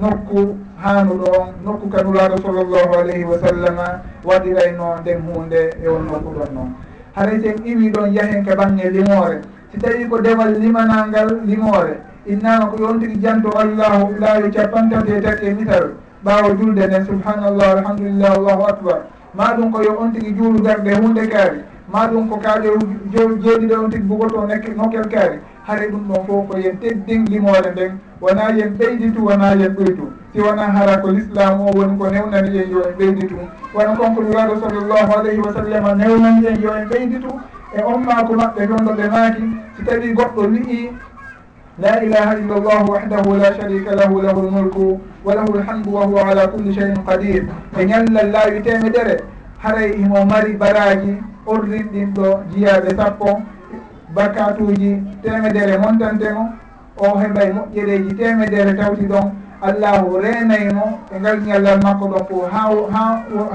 [0.00, 3.86] nokku haanu ɗon nokku kanulaaɗo sallllahu alayhi wa sallama
[4.24, 6.70] waɗirayno nden hunde e won nokku ɗon noon
[7.16, 9.40] haray sen iwi ɗon yahen ke bange limore.
[9.72, 15.46] Si tawi ko demal limanalngal limore innama ko yontiri janto allahu laawi capantati e tati
[15.46, 19.00] e misal ɓaawo julde nden subhanallah alhamdulillah allahu akbar.
[19.34, 21.60] Maɗum ko yo on tigi juulugarde hunde kaari
[21.92, 22.68] maɗum ko kaaƴe
[23.12, 25.40] jeeɗiɗo on tigi bugoto nokkel kaari.
[25.66, 27.98] haare ɗum ɗon fof ko yen teddin limore nden.
[28.20, 32.58] Wona yen ɓeyditu wona yen ɓoytu si wona hara ko l'islam o woni ko newnani
[32.58, 33.34] en yo en ɓeyditu.
[33.74, 37.28] Wona konko nuraɗo sallllahu alayhi wa sallam newnani en yo en ɓeyditu.
[37.76, 39.42] E on ummako maɓɓe ɗon ɗo ɓe maaki.
[39.76, 40.90] Si tawi goɗɗo wi'i
[41.78, 46.28] la ilaha illa llah wahdahu la sharika lahu lahu lmulku wa lahu lhamdu wa huwa
[46.30, 47.44] ala kulli cheyin qadir.
[47.78, 49.20] E ñallal laawi temedere
[49.58, 53.42] haray imo mari baraji orlin ɗin ɗo jiyaɓe sappo.
[54.16, 54.90] bakatuji
[55.22, 56.44] temedere montantemo
[57.04, 59.26] o heɓay moƴƴereji temedere tawti ɗon.
[59.62, 63.04] Allahu renaymo e ngal ñallal makko ɗon fof ha ha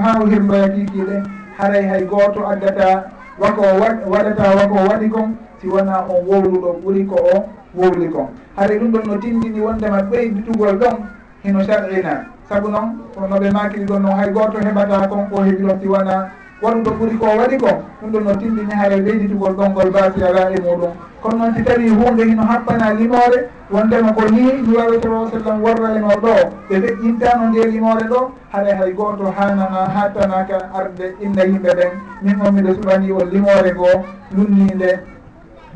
[0.02, 1.22] ha hirloya kikiɗe
[1.58, 3.62] haray hay goto addata wako
[4.10, 7.44] waɗata wako waɗi kon si wona on wowluɗo ɓuuri ko o
[7.74, 10.96] wowli kon haray ɗum ɗon no tindini wondema ɓeydutugol ɗon
[11.44, 12.98] hino sar'ina saabu noon
[13.30, 16.30] noɓe makiri ɗon noon hay goto heɓata kon o heɓi ɗon si wona
[16.62, 17.70] wonko ɓuri ko waɗi ko
[18.00, 20.92] ɗum ɗon no tindini haye leyditugol ɗongol baatiyaɗa e muɗum.
[21.22, 26.08] Kono noon si tawi hunde hino happana limore wondema ko ni duwawetoroo sallam worra eno
[26.08, 26.34] ɗo
[26.68, 31.90] ɓe feƴƴintano nde limore ɗo haɗa hay goto hanana hattanaka arde inna yimɓe ɓen
[32.22, 34.04] min on miɗo suɓani o limore ngoo
[34.36, 35.00] lunninde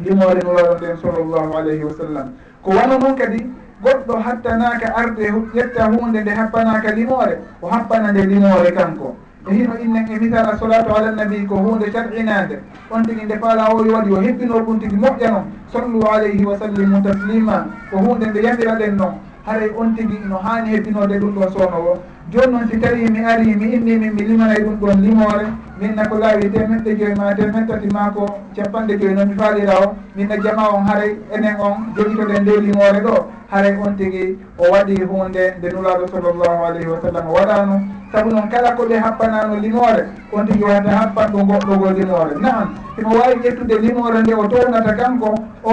[0.05, 2.27] limore nuraɗo nden sallllahu alayhi wa sallam
[2.63, 3.47] ko wano noon kadi
[3.83, 9.17] goɗɗo hattanaka arde ƴetta hunde nde happanaka limore o happana nde limore kanko.
[9.49, 12.59] e hino innen e misala solatu ala nabi ko hunde sar'inade
[12.91, 16.59] on tigui nde faala ori waɗi o hebbino ɗum tigui moƴƴa noon sallu alayhi wa
[16.59, 19.15] sallimu taslima ko hunde nde yamiraɗen noon
[19.47, 23.21] haray on tigui no hani hebbinode ɗum ɗo sowno o joni noon si tawi mi
[23.25, 25.47] ari mi innimi mi limanay ɗum ɗon limore
[25.81, 29.95] minna ko laawi temeɗɗe joyi ma temeɗtati ma ko capanɗe joyi noon mi faalira o.
[30.17, 33.27] Minna jama on haaray enen on jogitoɗen nde limore ɗo.
[33.51, 37.81] Haaray on tigui o waɗi hunde nde nulaɗo sallllahu alayhi wa sallam waɗano
[38.13, 42.75] saabu noon kala ko ɓe happanano limore on tigui wata happan ɗo goɗɗogol limore naam
[42.97, 45.73] himo wawi ƴettude limore nde o townata kanko o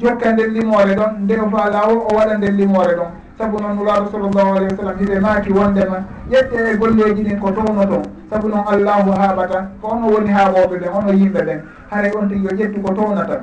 [0.00, 3.21] jokka nden limore ɗon nde o faala o o waɗa nden limore ɗon.
[3.42, 5.98] sabu noon nulaaɗo sallllahu alayhi wa sallam hiɓe maaki wondema
[6.30, 10.76] ƴette e golleji ɗin ko towno ton sabu noon allahu haaɓata ko ono woni haaɓoɓe
[10.78, 13.40] ɓen ono yimɓe ɓen haray on tigi yo ƴettu ko townata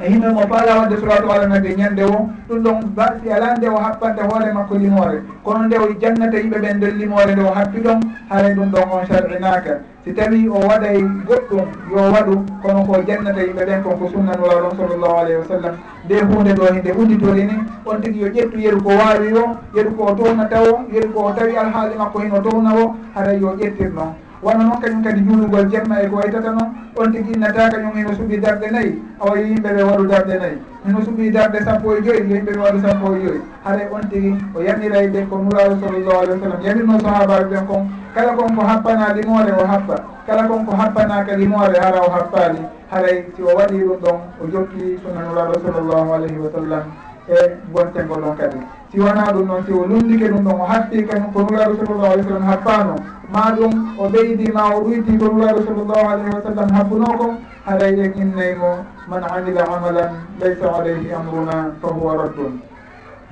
[0.00, 3.66] e yimɓe mo faala wadde suratu ala nande ñande o ɗum ɗon si ala nde
[3.68, 5.22] o happante hoore makko limore.
[5.44, 8.90] Kono nde o jannata yimɓe ɓen nder limore nde o happi ɗon haray ɗum ɗon
[8.92, 13.98] on sarɗinaka si tawi o waɗay goɗɗum yo waɗu kono ko jannata yimɓe ɓen kon
[13.98, 15.74] ko sunnan ɗon sallllahu alayhi wa sallam.
[16.04, 19.90] Nde hunde ɗo hinde udditori ni on tigui yo ƴettu yeru ko waawi o yeru
[19.96, 23.56] ko o townata o yeru ko o tawi alhaali makko hino towna o haray yo
[23.58, 27.70] ƴettir noon wano noon kañum kadi juulugol jemma e ko waytata noon on tigui innata
[27.70, 31.96] kañum ino suuɓi darɗe nayyi awa yimɓe ɓe waɗu darɗe nayyi ino suuɓi darɗe sappo
[31.96, 35.26] e joyyi yimɓe ɓe waɗu sappo e joyyi haɗa on tigui o yamiray e ɓe
[35.28, 36.62] ko nuraɗo sallllahu alih wa sallam.
[36.62, 37.82] Yamirno sahabaɓe ɓen kon
[38.14, 39.96] kala kon ko happana limore o happa
[40.26, 44.46] kala kon ko happanaka limore hara o happali haray si o waɗi ɗum ɗon o
[44.52, 46.84] jokki sunna nuraɗo sallllahu alayhi wa sallam
[47.26, 47.36] e
[47.72, 48.77] gontengo ɗon kadi.
[48.90, 52.12] si wona ɗum noon si o lundike ɗum ɗon o hatti kañum ko nuraɗo sallllahu
[52.12, 52.94] alih w sallam happano
[53.32, 57.36] ma ɗum o ɓeydi ma o ɗoyti ko nuraɗo sallllahu alayhi wa sallam habbuno kon
[57.66, 62.60] haray en innaymo man amila amalan laysa alayhi amruna fa huwa raddun.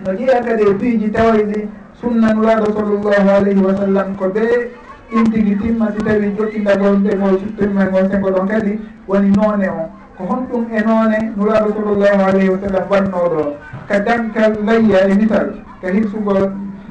[0.05, 1.69] No ƴiya kadi e piiji tawaydi
[2.01, 4.71] sunna nuraɗo sallllahu alayhi wa sallam ko ɓe
[5.17, 9.89] intigi timma si tawi jokkindagol ɗegol timmagol e sengo ɗon kadi woni noone o.
[10.19, 13.57] Ko honɗum e noone nuraɗo sallllahu alayhi wa sallam wannoɗo.
[13.89, 15.49] ka dankal layya e misal
[15.81, 16.35] ka hirsugo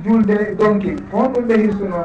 [0.04, 2.02] julde donki honɗum ɓe hirsuno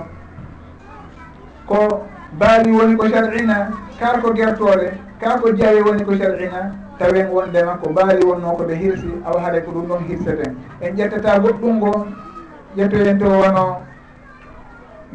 [1.66, 2.07] ko
[2.38, 7.76] baali woni ko sar'ina kar ko gertole kar ko jeeye woni ko sar'ina tawen wondema
[7.83, 11.76] ko baali wonno ko ɓe hirsi awa haɗay ko ɗum ɗon hirseten en ƴettata goɗɗum
[11.76, 12.07] ngo
[12.76, 13.76] ƴettoyen to wono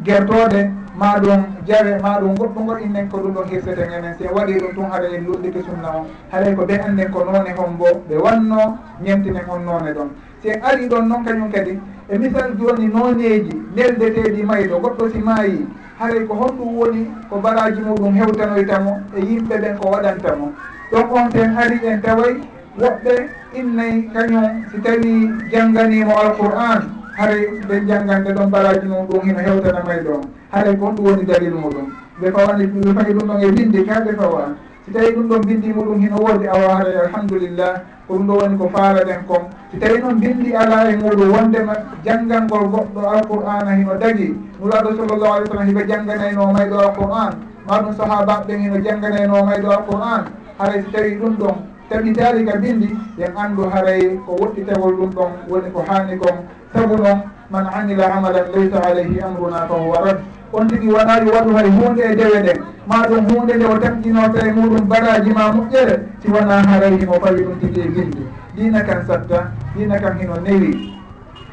[0.04, 4.58] gertode ma ɗum jawe ma ɗum goɗɗugol innen ko ɗum ɗon hirseten enen si waɗi
[4.60, 7.86] ɗum tun haɗa en lulɗike sunna on haɗay ko ɓe annden ko noone hon bo
[8.08, 10.08] ɓe wanno ñemtinen on noone ɗon.
[10.42, 11.78] Sen ari ɗon noon kañum kadi
[12.08, 15.66] e misal joni nooneji neldeteɗi mayɗo goɗɗo si maayi
[15.98, 20.52] haray ko honɗum woni ko baraji muɗum hewtanoytamo e yimɓe ɓen ko waɗantamo.
[20.92, 22.36] Ɗon on ten ari en taway
[22.80, 26.82] woɓɓe innayi kañum si tawi jangganimo alqur'an
[27.16, 30.20] haray ɓe janggande ɗon baraji mum ɗum hino hewtana may ɗon.
[30.52, 31.86] Haray kon ɗum woni dalil muɗum.
[32.20, 35.40] Ɓe fawani ɓe fayi ɗum ɗon e bindi ka ɓe fawa si tawi ɗum ɗon
[35.46, 37.72] bindi muɗum hino woodi awa haray alhamdulillah
[38.06, 39.42] ko ɗum ɗo woni ko faalaɗen kon.
[39.72, 41.74] Si tawi noon bindi ala e muɗum wondema
[42.04, 44.28] janngangol goɗɗo alqur'ana hino dagi
[44.60, 47.32] nuraɗo sallllahu alih w sallam hiɓe jangganayno mayɗo alqur'an
[47.66, 50.22] ma ɗum sahabaɓe ɓen hino jangganayno mayɗo alqur'an
[50.58, 51.56] haray si tawi ɗum ɗon
[51.88, 56.36] sabi dalika bindi yen anndu haray ko woɗɗitagol ɗum ɗon woni ko hanni kon.
[56.74, 60.18] Sabu noon man amila amalan laysa alayhi amruna fahuwa rad.
[60.52, 64.46] On tigui wonaali waɗu hay hunde e dewe ɗen ma ɗum hunde nde o tamƴinota
[64.46, 68.82] e muɗum baraji ma moƴƴere si wona haray himo fawi ɗum tigui e bindi dina
[68.82, 70.92] kan satta dina kan hino newi.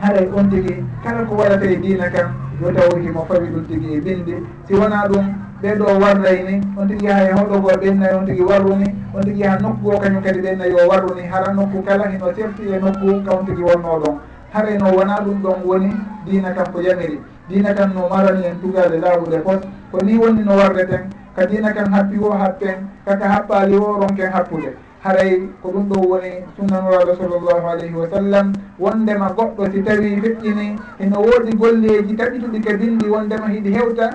[0.02, 3.98] Haray on tigui kala ko waɗata e dina kan yo taw himo fawi ɗum tigui
[3.98, 4.34] e bindi
[4.68, 5.26] si wona ɗum
[5.64, 9.40] ɓeɗo warray ni on tigui yaha e hoɗo go ɓennayi on tigui warruni on tigui
[9.44, 13.24] yaha nokku o kañum kadi ɓennayi o warruni hara nokku kala hino terti e nokku
[13.26, 14.16] ka on tigui wonno ɗon.
[14.54, 15.90] Haray no wona ɗum ɗon woni
[16.26, 17.20] dina kam ko yamiri.
[17.50, 21.74] Dina kam no marani en tugade lawude pos ko ni wonni no warreten ka dina
[21.74, 27.16] kam happi o happen kaka happali o ronken happude haray ko ɗum ɗo woni sunnanuraɗo
[27.18, 33.08] sallllahu alayhi wa sallam wondema goɗɗo si tawi feƴƴini ino woodi golleji taɓituɗi ka bindi
[33.10, 34.10] wondema hiɗi hewta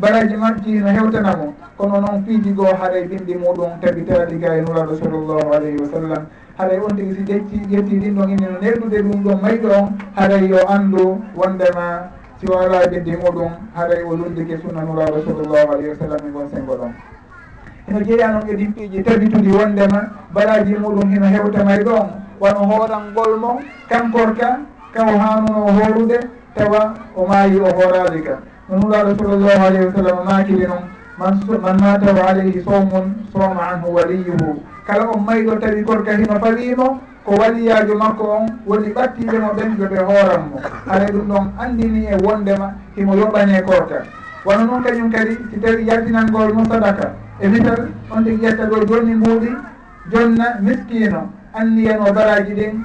[0.00, 4.94] baraji majji no hewtanamo kono noon piiji goo haray bindi muɗum tabitali ga e nuraɗo
[4.96, 6.26] sallllahu alayhi wa sallam.
[6.58, 10.46] Haray on tigi si ƴetti ƴetti ɗin ɗon inino neldude ɗum ɗon mayɗo on haray
[10.48, 15.88] yo anndu wondema si o ala bindi muɗum haray o lundike sunna nuraɗo sallllahu alayhi
[15.88, 16.92] wa sallam e gon sengo ɗon.
[17.88, 20.00] Eno jeeya noon e ɗin piiji tabitudi wondema
[20.32, 22.06] baraji muɗum hino hewtamay ɗon.
[22.40, 24.60] Wano hoorangol mo kankorka
[24.94, 26.18] kaw hanuno horude
[26.54, 28.38] tawa o maayi o hoorade ka.
[28.68, 30.84] no nulaɗo sallllahu alayhi wa sallam makiri noon
[31.18, 34.62] man man matahu alayhi sawmun soma anhu waliyuhu.
[34.86, 39.98] Kala on mayɗo tawi gorka hino falimo ko waliyajo makko on woni ɓattiɓemo mo ɓenjoɓe
[40.04, 40.60] hooranmo mo.
[40.94, 44.08] E ɗum ɗon andini e wondema himo yoɓane korka e
[44.44, 48.84] wano noon kañum kadi si tawi yardinangol mo sadaka e misal on tigi ƴetta ɗo
[48.86, 49.50] jonni mbuuɗi
[50.12, 52.84] jonna miskino anniyen baraji ɗin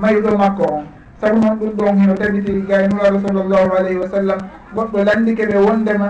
[0.00, 0.84] mayɗo makko on.
[1.20, 4.38] Saabu noon ɗum ɗon hino tabitiri gaynuraɗo sallllahu alayhi wa sallam
[4.74, 6.08] goɗɗo landike ɓe wondema.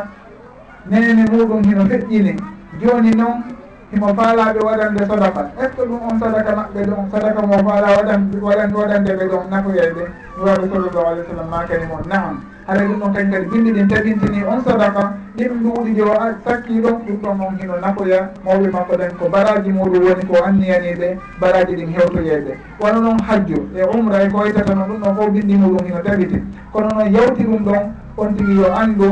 [0.91, 2.33] Nene muɗum hino feƴƴini
[2.81, 3.43] joni noon
[3.93, 5.51] himo faalaɓe waɗande sadaka.
[5.61, 9.25] Est ce que ɗum on sadaka maɓɓe ɗon sadaka mo faala waɗan waɗan waɗande ɓe
[9.31, 10.03] ɗon nafoyey ɓe
[10.39, 12.37] nuraɗo sallllahu alih w sallam makani mon naham
[12.69, 15.15] aɗa ɗum noon kañ kadi ɓinɗi ɗin tagintini on sadaka.
[15.37, 16.07] Ɗin duuɗi jo
[16.45, 18.31] sakki ɗon ɗum ɗon noon hino nafoya.
[18.45, 23.59] Mawɓe makko dañ ko baraji muɗum woni ko anniyaniɓe baraji ɗin hewtoyeɓe wono noon hajju
[23.75, 26.43] e umra e ko waytata noon ɗum ɗon fof ɓinɗi muɗum hino tagiti.
[26.73, 27.83] Kono noon yawti ɗum ɗon
[28.19, 29.11] on tigui yo andu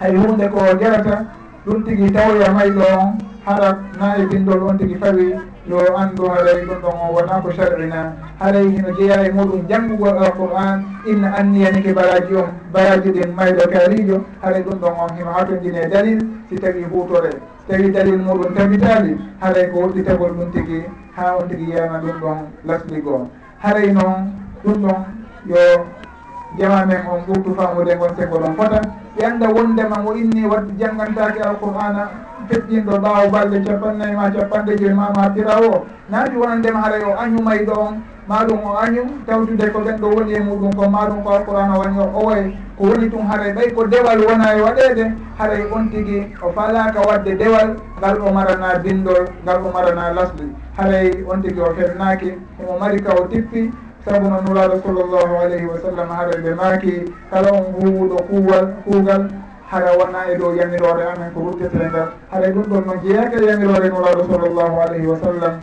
[0.00, 1.24] hay hunde ko jarata
[1.66, 5.34] ɗum tigui tawoya mayɗo on haɗa na e bindol on tigui fawi
[5.68, 10.16] yo anndu haray ɗum ɗon o wona ko sharina haray hino jeeya e muɗum janngugol
[10.18, 15.88] alquran inna anniyanike baraji on baraji ɗin mayɗo kaarijo haray ɗum ɗon on hino hatojine
[15.90, 20.84] dalil si tawi hutore si tawi dalil muɗum tabitali haray ko woɗɗitagol ɗum tigi
[21.16, 23.26] ha on tigi yiyana ɗum ɗon lasligoo
[23.58, 24.30] haray noon
[24.64, 25.04] ɗum ɗon
[25.46, 25.56] yo
[26.58, 28.80] jama e men e on ɓurtu famude gon sego ɗon fota
[29.16, 32.10] ɓe annda wondema mo inni wadde janggantake alqur'ana
[32.48, 37.02] feƴƴinɗo ɓaawo balɗe capannayyi e ma capanɗe joyi ma ma pira o naati wonandema haray
[37.02, 37.94] o añu mayɗo on
[38.28, 41.98] maɗum o añu tawtude ko ɓen ɗo woni e muɗum ko maɗum ko alqur'ana woni
[41.98, 46.34] o owoye ko woni tun haray ɓay ko dewal wona e waɗede haray on tigui
[46.42, 51.62] o falaka wadde dewal ngal o marana bindol ngal o marana lasli haray on tigui
[51.62, 53.70] o heɓnaki omo mari ka o tippi
[54.06, 56.94] saabu noon nuraɗo sallllahu alayhi wa sallam haɗa ɓe maaki.
[57.30, 59.22] Kala on huwuɗo kuwal kuugal
[59.70, 63.88] haɗa wona e dow yamirore amen ko ruddete ngal haɗa ɗum ɗon no jeeyaka yamirore
[63.90, 65.54] nuraɗo sallllahu alayhi wa sallam.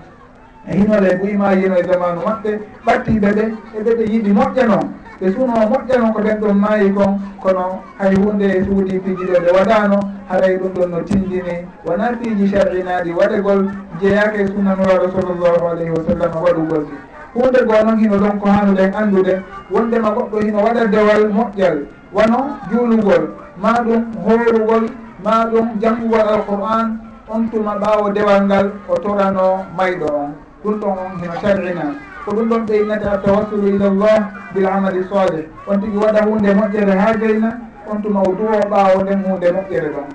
[0.68, 2.52] E hinole ɓuyma yino e zamanu maɓɓe
[2.86, 3.44] ɓattiɓe ɓe
[3.80, 4.88] eɓe ɓe yiɗi moƴƴa noon.
[5.22, 9.40] Ɓe suuno moƴƴa noon ko ɓen ɗon maayi kon kono hay hunde e suudi pijiɗe
[9.40, 15.08] ɓe waɗano haɗay ɗum ɗon no tindini wona fiiji sharinaɗi waɗegol jeeyaka e sunna nuraɗo
[15.16, 17.13] sallllahu alayhi wa sallam waɗugol ɗi.
[17.34, 19.42] hunde goo noon hino ɗon ko hanuɗen anndude
[19.72, 21.78] wondema goɗɗo hino waɗa dewal moƴƴal.
[22.14, 23.24] Wano juulugol
[23.58, 24.84] ma ɗum horugol
[25.24, 30.32] ma ɗum janngugol alqur'an on tuma ɓaawo dewal ngal o torano mayɗo on.
[30.64, 31.86] Ɗum ɗon on hino sar'ina
[32.26, 34.20] ko ɗum ɗon ɓeynata tawassulu ila llah
[34.54, 37.50] bil amali salih on tigi waɗa hunde moƴƴere ha gayna
[37.90, 40.08] on tuma o duwo ɓaawo nden hunde moƴƴere ɗon.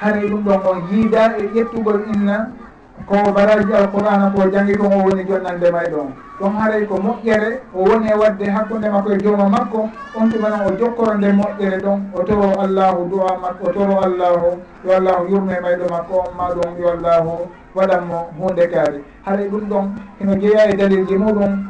[0.00, 2.48] Hani ɗum ɗon on yiida e ƴettugol inna
[3.04, 6.08] kongo baraji alqur'ana ko jangi ɗum o woni jonnande may ɗon.
[6.40, 10.66] Ɗon haray ko moƴƴere o woni e wadde hakkude makko e jooma makko on tumanon
[10.66, 12.00] o jokkoro nde moƴƴere ɗon.
[12.14, 16.34] O toro allahu duwa makko o toro allahu yo allahu yurme e mayɗo makko on
[16.36, 19.04] ma ɗum yo allahu waɗanmo hunde kaari.
[19.24, 19.84] Haray ɗum ɗon
[20.18, 21.64] hino jeeya e dalilji muɗum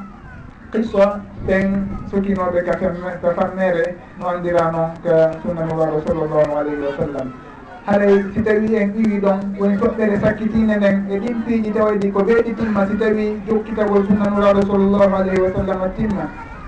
[0.73, 2.73] qissa ɓen sukinoɓe ka
[3.23, 7.33] ka fammere no andira noon ka sunna mubaro sallllahu alayhi wa sallam.
[7.87, 12.20] haray si tawi en ƴiwi ɗon woni toɓɓere sakkitine nden e ɗin piiji tawaydi ko
[12.27, 16.25] ɓeeɗi timma si tawi jokkitagol sunnanuraɗo sallllahu alayhi wa sallam timma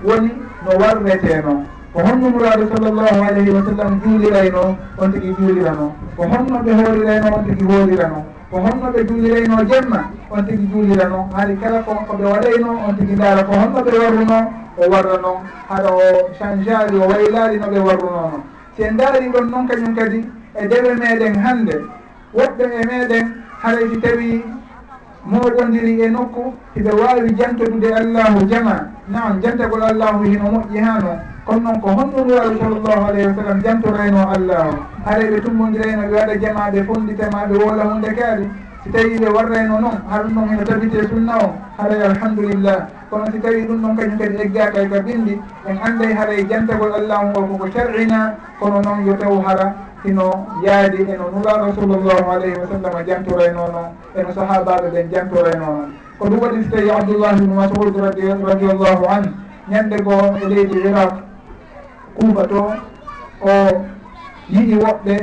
[0.06, 0.30] woni
[0.64, 1.54] no warreteno
[1.92, 7.28] ko honno nuraɗo sallllahu alayhi wa sallam juulirayno on tigi juulirano ko honno ɓe hoorirayno
[7.36, 8.18] on tigi hoorirano
[8.50, 10.00] ko honno ɓe juulirayno jemma
[10.30, 13.42] on tigi juulirano haali kala ko koɓe waɗayno on tigi ndaara.
[13.44, 14.38] Ko honno ɓe warruno
[14.78, 15.32] o warrano
[15.68, 18.38] haɗa o changeali o waylaali no ɓe warrunono
[18.76, 21.76] si en ndaari ɗon noon kañum kadi e ndeɓe meɗen hannde.
[22.34, 23.26] Woɓɓe e meɗen
[23.62, 24.44] haray si tawi
[25.24, 28.88] moɗodiri e nokku hiɓe wawi jantodude allahu jama.
[29.08, 33.34] Nam jantagol allahu hino moƴƴi ha noon kono noon ko honɗum wawi sallllahu alayhi wa
[33.34, 34.76] sallam jantorayno allahu.
[35.04, 38.48] Haɗa ɓe tummodirayno ɓe waɗa jama ɓe fonɗitama ɓe wola hunde kaari
[38.84, 41.52] si tawi ɓe warrayno noon haɗum noon hino tabite sunna o.
[41.78, 42.88] Haray alhamdulillah.
[43.10, 47.26] Kono si tawi ɗum ɗon kañum kadi eggaka ka bindi en anday haray jantagol allahu
[47.32, 52.66] ngo koko sar'ina kono noon yo taw hara sino yaadi eno nulaɗo sallllahu alayhi wa
[52.70, 53.82] sallam jantoray noono
[54.16, 55.84] eno sahabaɓe ɓen jantoray noono
[56.18, 57.94] ko ɗum waɗi so tawi abdoullah ibnu masud
[58.48, 59.24] radiallahu an
[59.70, 61.12] ñande goo e leydi iraq
[62.16, 62.60] kuuba to
[63.42, 63.50] o
[64.50, 65.14] yiɗi woɓɓe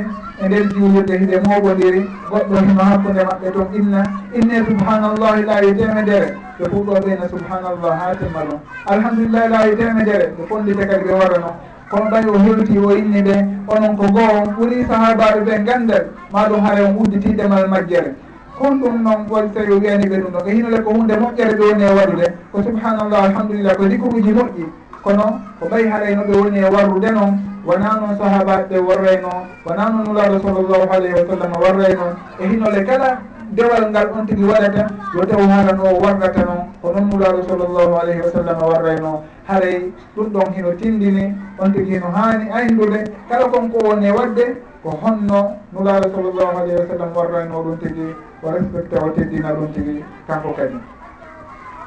[0.42, 4.02] e nder juulirde hiɗe moɓodiri goɗɗo hino hakkude maɓɓe toon inna
[4.38, 8.60] inne subhanallahi laawi temedere ɓe fuɗɗoɓe ene subhanallah ha timma ɗon
[8.92, 11.50] alhamdulillahi laawi temedere ɓe fondite kadi ɓe warano
[11.90, 13.34] kono ɓay o hewti o inni ɓe
[13.68, 18.14] onon ko goo on ɓuuri sahabaɓe ɓe gandal maɗum haara on udditidemal majjere.
[18.58, 21.54] Kon ɗum noon gol tawi o wiyani ɓe ɗum ɗon e hinole ko hunde moƴƴere
[21.58, 24.64] ɓe woni e waɗude ko subhanallah alhamdulillah ko dikkuruji moƴƴi.
[25.02, 25.24] Kono
[25.60, 27.32] ko ɓayi harayno ɓe woni e warrude noon
[27.66, 29.30] wona noon sahabaɓe ɓe warrayno
[29.66, 32.06] wona noon nulaaɗo sallllahu alayhi wa sallam warrayno
[32.40, 33.18] e hinole kala
[33.52, 37.94] dewal ngal on tigi waɗata yo taw haalan o wargata noon ko noon nulaaɗo sallllahu
[38.02, 43.04] alayhi wa sallam warrayno haray ɗum ɗon hino tindini on tigi hino haani ayndude.
[43.28, 44.44] Kala konko woni e waɗde
[44.82, 49.72] ko honno nulaaɗo sallllahu alayhi wa sallam warrayno ɗum tigi o respecté o teddina ɗum
[49.74, 50.76] tigi kanko kadi.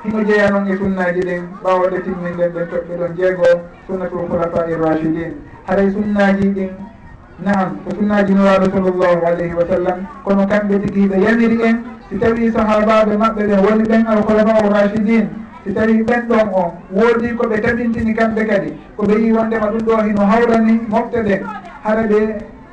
[0.04, 3.56] hino jeeya noon e sunnaji ɗin ɓawoɗe timminden ɗen toɓɓe ɗon jeegoo
[3.88, 5.32] sunnatul hulafa irrachidin
[5.68, 6.70] haray sunnaji ɗin
[7.44, 11.78] naam ko sunnaji nuraɗo sallllahu alayhi wa sallam kono kamɓe tigiɓe yamiri en
[12.10, 15.26] si tawi sahabaɓe maɓɓe ɓen woni ɓen alkhulafa u rachidin
[15.64, 16.64] si tawi ɓen ɗon o
[16.96, 21.42] woodi koɓe tabintini kamɓe kadi koɓe yi wondema ɗum ɗo hino hawrani mofte ɗen
[21.84, 22.20] hara ɓe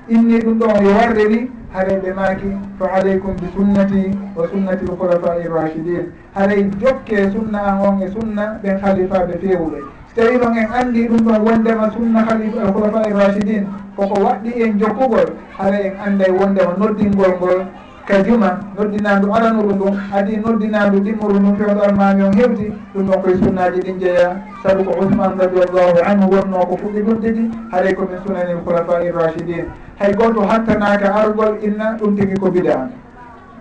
[0.08, 4.84] inni ɗum ɗon yo warde ni haray ɓe maaki to aleykum bi sunnati wa sunnati
[4.84, 9.80] lhulafa irrachidin haray jokke sunna an on e sunna ɓen khalifaɓe fewuɓe.
[10.14, 14.78] So tawi noon en andi ɗum ɗon wondema sunna halifa alhulafa irrachidin koko waɗɗi en
[14.78, 15.28] jokkugol.
[15.58, 17.66] Haray en anday wondema noddingol ngol
[18.06, 23.22] ka juma noddinandu aranuru ɗum adi noddinandu ɗimmuru ɗum fewɗal almami on hewti ɗum ɗon
[23.22, 24.36] koye sunnaji ɗin jeeya.
[24.62, 29.64] Saabu ko ousmane radiallahu anhu wonno ko fuɗɗi ɗum tigi haɗay komin sunanil coulafa irrachidine
[29.98, 32.88] hay goto hattanaka argol inna ɗum tigi ko bida.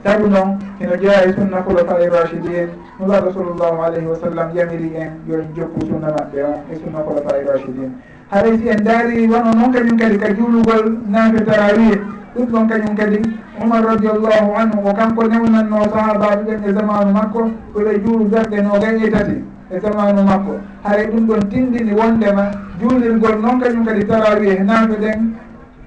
[0.03, 2.69] Saabu noon ino jeeya e sunna coulafa irrachidine
[2.99, 7.01] nulaɗo sallllahu alayhi wa sallam yamiri en yo en jokku sunna maɓɓe on e sunna
[7.01, 7.91] coulafa irrachidine
[8.32, 11.95] haray si en daari wono noon kañum kadi ka juulugol naafe tarawihe
[12.36, 13.19] ɗum ɗon kañum kadi
[13.61, 17.41] umar radiallahu anhu ko kanko newnanno sahabaɓe ɓen e zamanu makko
[17.73, 20.53] ɓeɗo juulu darɗe no gañe tati e zamanu makko.
[20.84, 22.51] Haray ɗum ɗon tindini wondema
[22.82, 25.19] juulirgol noon kañum kadi tarawihe naafe ɗen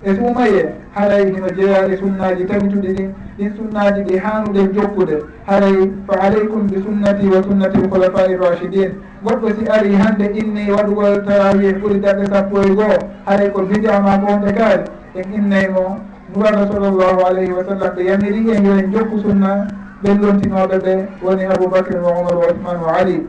[0.03, 0.74] e suumaye.
[0.99, 6.82] haray nima jeeyaɗe sunnaji tabituɗi ɗin ɗin sunnaji ɗi hanude jokkude haray fa aleykum bi
[6.82, 8.92] sunnati wa sunnati lkhulafai rachidin
[9.24, 14.18] goɗɗo si ari hande inni waɗugol tarawih ɓuuri darɗe sappo e goho haray ko bidama
[14.18, 14.84] ko wonde kaari.
[15.14, 15.99] En innaymo
[16.34, 19.66] nuraɗo sallllahu alayhi wa sallam ɓe yamiri en yo en jokku sunna
[20.03, 23.26] ɓellontinoɓe ɓe woni aboubacre wa omar wa ousmane wa ali.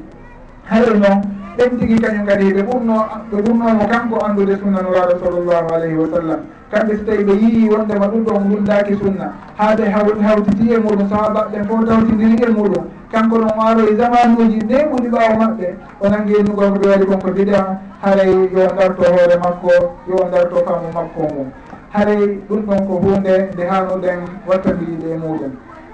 [0.70, 1.22] Haray noon
[1.60, 2.96] ɓen tigi kañum kadi ɓe ɓurno
[3.32, 6.40] ɓe ɓurnomo kanko andude sunna nuraɗo sallllahu alayhi wa sallam.
[6.72, 9.34] Kamɓe so tawi ɓe yii wondema ɗum ɗon gundaki sunna.
[9.58, 12.84] Haade hawtiti e muɗum sahabaɓe fof tawtidiri e muɗum.
[13.12, 15.68] Kanko ɗon aro e zamanuji ndemuɗi ɓawo maɓɓe
[16.00, 17.60] o nangeeni e gonko ɓe waɗi konko bida.
[18.02, 19.72] Haray yo darto hoore makko
[20.08, 21.48] yo darto faamu makko mum.
[21.94, 25.52] Haray ɗum ɗon ko hunde nde hanuɗen wattabiɗe e muɗum.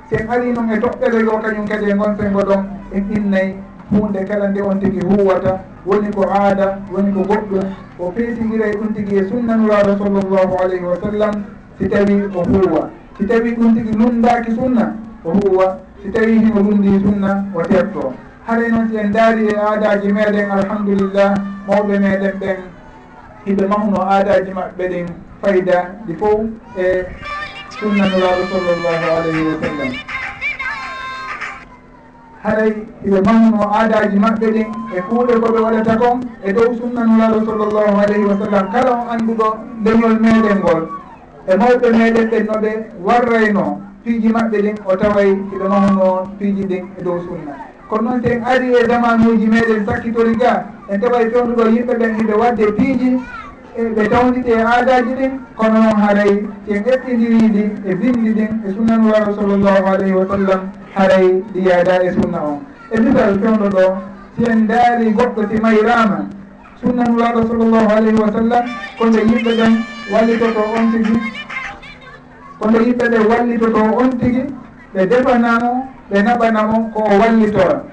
[0.09, 2.61] Sen ari noon e toɓɓere yo kañum kadi e gonsengo ɗon
[2.93, 3.55] en innayi
[3.91, 7.63] hunde kala nde on tigi huwata woni ko aada woni ko goɗɗum.
[7.99, 11.33] O peetigiray ɗum tigi e sunnanuraɗo sallllahu alayhi wa sallam
[11.79, 12.89] si tawi o huwa.
[13.17, 15.77] Si tawi ɗum tigi lundaki sunna o huwa.
[16.01, 18.13] Si tawi hino lundi sunna o tetto
[18.47, 21.33] haray noon si en daari e aadaji meɗen alhamdulillah
[21.67, 22.57] mawɓe meɗen ɓen
[23.45, 25.07] hiɓe mahno aadaji maɓɓe ɗin
[25.41, 26.39] fayda ɗi fof
[26.77, 27.05] e
[27.79, 29.91] sunnanuraɗo sallllahu alayhi wa sallam.
[32.45, 32.71] haray
[33.11, 34.67] ɓe mahno aadaji maɓɓe ɗin
[34.97, 38.65] e kuuɗe koɓe waɗata kon e dow sunnanulaɗo sallllahu alayhi wa sallam.
[38.71, 39.47] Kala on annduɗo
[39.83, 40.81] leñol meɗen ngol.
[41.47, 42.71] E mawɓe meɗen ɓen no ɓe
[43.05, 43.65] warrayno
[44.03, 46.05] piiji maɓɓe ɗin o taway iɗo mahno
[46.39, 47.53] piiji ɗin e dow sunna.
[47.89, 52.33] Kono noon sen ari e zamanuji meɗen sakkitori ga en tawa fewnuɗo yimɓe ɓen hiɓe
[52.39, 53.17] wadde piiji
[53.75, 56.33] ɓe tawdiɗe e aadaji ɗin kono noon haray
[56.65, 60.61] ken eɓɓidiriɗi e bindi ɗin e sunnanuwaro sallllahu alayhi wa sallam
[60.95, 62.59] haray ɗi yaada e sunna on.
[62.91, 63.83] E misal fewno ɗo
[64.37, 66.19] si en daari goɗɗo si mayrama
[66.81, 68.63] sunnanuwaro sallllahu alayhi wa sallam
[68.97, 69.73] konde yimɓe ɓen
[70.13, 71.19] wallitoto on tigi
[72.59, 74.43] konde yimɓe ɓe wallitoto on tigi
[74.93, 75.71] ɓe defanamo
[76.11, 77.83] ɓe naɓanamo ko o wallitora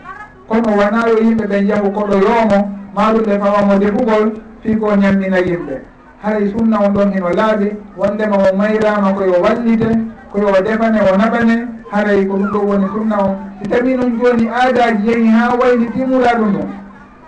[0.48, 2.58] kono wona yo yimɓe ɓen yahu koɗo yoomo
[2.94, 4.30] maɗum ɓe fawamo defugol
[4.62, 5.74] fii ko ñamɗina yimɓe.
[6.22, 9.88] Hay sunna on ɗon hino laaɓi wondema o mayrama koyo wallite
[10.32, 11.56] koyo defane o naɓane
[11.90, 13.34] haray ko ɗum ɗo woni sunna on.
[13.62, 16.68] Si tawi noon joni aadaji yehi ha wayli timura ɗum ɗum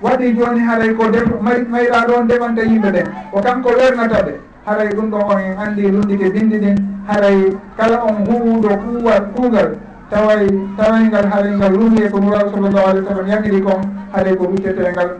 [0.02, 1.24] waɗi joni haray ko def
[1.70, 4.32] mayra ɗon defanta yimɓe ɓen ko kanko wernata ɓe
[4.66, 6.76] haray ɗum ɗo on en andi lundike bindi ɗin
[7.08, 9.70] haray kala on huwuɗo kuwal kuugal
[10.10, 13.80] taway tawaygal haray ngal lumie ko nuraw sallllahu alih w sallam yamiri kon
[14.12, 15.10] haray ko ruccetengal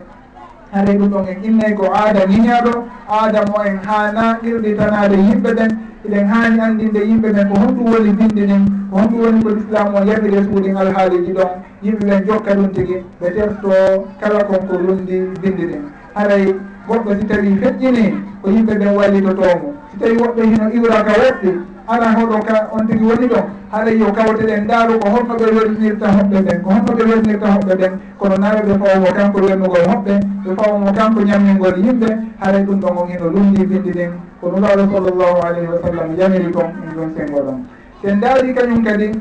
[0.75, 2.71] hare ɗum ɗon en innay ko aada ninaɗo
[3.09, 5.71] aada mo en haana irɗitanade yimɓe ɓen
[6.05, 9.87] eɗen haani andinde yimɓe ɓen ko honɗum woni bindi ɗin ko honɗum woni ko l'islam
[9.95, 11.49] o yaɓire suuɗi alhaaliji ɗon.
[11.83, 13.71] Yimɓe ɓen jokka ɗum tigi ɓe tefto
[14.19, 15.81] kala konko lundi bindi ɗin
[16.15, 16.45] haray
[16.87, 18.05] goɗɗo si tawi feƴƴini
[18.41, 21.49] ko yimɓe ɓen wallitotomo si tawi woɓɓe hino iwraka woɓɓe
[21.87, 23.45] ala hoɗo ka on tigi woni ɗon.
[23.71, 27.73] Haɗa yo kawteɗen ndaaru ko honno ɓe wernirta hoɓɓe ɓen ko honno ɓe wernirta hoɓɓe
[27.79, 32.07] ɓen kono naweɓe fawmo kanko wernugol hoɓɓe ɓe fawmo kanko ñammingol yimɓe
[32.39, 36.51] haray ɗum ɗon on ino lumdi bindi ɗin ko nulaaɗo sallllahu alayhi wa sallam yamiri
[36.53, 37.59] kon ɗum ɗon senngol on.
[38.01, 39.11] Sen daari kañum kadi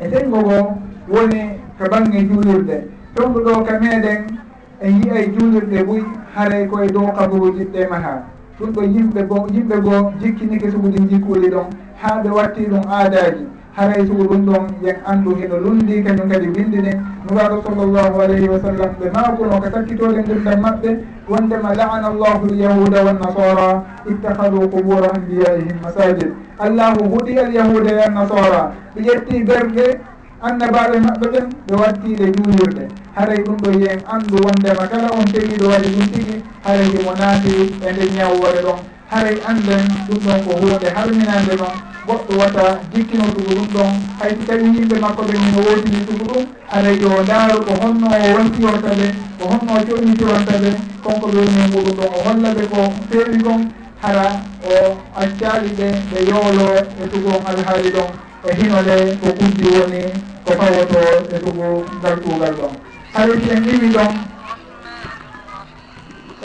[0.00, 0.76] e sengo go
[1.12, 2.76] woni ko baŋnge juulirɗe
[3.14, 4.20] tonɗu ɗo ka meɗen
[4.80, 6.02] en yiyay juulirɗe ɓuy
[6.34, 8.22] haray koye dow kaburuji ɗe maha.
[8.58, 11.66] Ɗum ɗo yimɓe goo yimɓe goo jikkinike suguɗi jikkuli ɗon
[12.00, 13.44] haa ɓe watti ɗum aadaji
[13.76, 16.98] haray sugo ɗum ɗon yen anndu heɗo lundi kañum kadi windi ɗen
[17.28, 20.90] nuraɗo sallllahu alayhi wa sallam ɓe maakuno ko sakkitode ndemdam maɓɓe
[21.28, 23.68] wondema laana allahu lyahuda wannasara
[24.10, 26.32] ittahadu qubura ambiyaihim masajid.
[26.58, 28.72] Allahu huɗi alyahuda annasara.
[28.94, 29.86] Ɓe ƴetti ɓerɗe
[30.42, 32.84] annabaɓe maɓɓe ɓen ɓe wattiɗe juulirɗe.
[33.14, 36.36] Haray ɗum ɗo yen anndu wondema kala on pewiɗo waɗi ɗum tigi.
[36.64, 37.54] Haray himo naati
[37.86, 38.78] e nde ñawwore ɗon.
[39.10, 41.76] Haray anden ɗum ɗon ko hunde harminande noon
[42.10, 43.90] goɗɗo wata jikkinoɗugo ɗum ɗon.
[44.18, 46.44] Haysi tawi yimɓe makko ɓe mino woodini tugu ɗum
[46.74, 49.06] aray yo ndaaru ko honno o wantironta ɓe
[49.38, 50.70] ko honno o coɗnitiranta ɓe
[51.04, 52.80] konko ɓe woni e muɗum ɗon o holla ɓe ko
[53.10, 53.60] feewi kon
[54.02, 54.26] hara
[54.66, 54.72] o
[55.22, 56.66] accaɗi ɓe ɓe yoolo
[57.02, 58.10] e tugon alhaali ɗon
[58.48, 60.02] e hinole ko kuddi woni
[60.44, 61.00] ko fawoto
[61.34, 62.72] e tugu ngal kuugal ɗon.
[63.14, 64.12] Haray si en iwi ɗon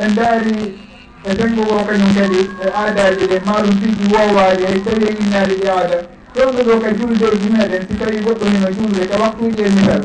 [0.04, 0.85] en daari
[1.26, 5.98] e debbo kañum kadi e aadaji ɗe maɗum tigi wowaji hay tawi innaali ɗi aada
[6.36, 10.02] ɗonɗo ɗo ka julde meɗen e si tawi goɗɗo hino juulde ka waktuji e misal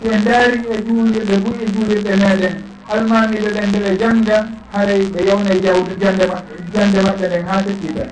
[0.00, 2.54] si en daari e juulirɗe buy e juulirɗe meɗen
[2.92, 4.36] almamiɓe ɓen ndeɓe jangga
[4.72, 8.04] haray ɓe yawna jawdu jande maɓɓe jande maɓɓe ɗen ha tettita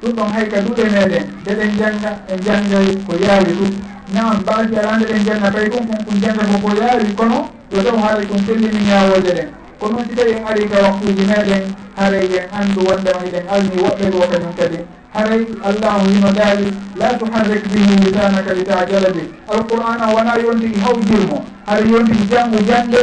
[0.00, 3.72] ɗum ɗon hay ka duuɗe meɗen ndeɗen jangga e janggay ko yaawi ɗum.
[4.14, 7.96] Naam mbaasi ala ɗen jangga kay kon kon kon jangga koko yaawi kono yo taw
[7.98, 9.48] haaray kon fellini ñawoje ɗen.
[9.78, 13.76] Ko noon si tawi en ari ka waktuji meɗen haray en anndu wondema hiɗen alni
[13.82, 14.78] woɓɓe woɓe kañum kadi
[15.14, 19.22] haray allahu hino daali la tuharrik bihi lisanaka li tajala bi
[19.54, 23.00] alqur'an a wona yontigi hawjirmo hara yontigi janngo jande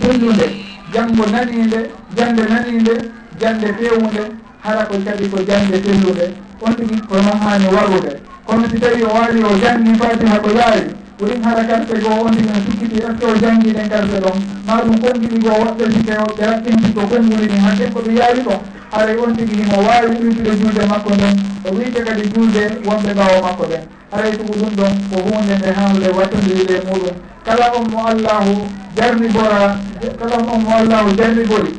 [0.00, 0.46] tullude
[0.94, 1.80] janngo naninde
[2.16, 2.94] jande naninde
[3.40, 4.22] jande fewunde
[4.62, 6.26] hara ko kadi ko jande tellude
[6.62, 8.12] on tigi ko noon haani warude
[8.46, 10.90] kono si tawi o waali o janni fatiha ko yaari
[11.20, 14.36] ɓurin hara karte goo wondi men sukkiti est ce que o jangiɗen karte ɗon.
[14.66, 18.40] Ma ɗum kongiɗi goo woɓɓe sike ɓe haqqinti ko konnguli ɗin hakke ko ɗum yaawi
[18.40, 18.54] ɗo.
[18.90, 23.36] Haray on tigi himo wawi ɓuytude juulde makko nden o wiite kadi juulde wonɓe ɓawo
[23.44, 27.14] makko ɓen haray tugu ɗum ɗon ko hunde nde hanle wattodiriɗe muɗum.
[27.44, 28.52] Kala on mo allahu
[28.96, 29.76] jarni bora
[30.18, 31.72] kala on mo allahu jarni bori.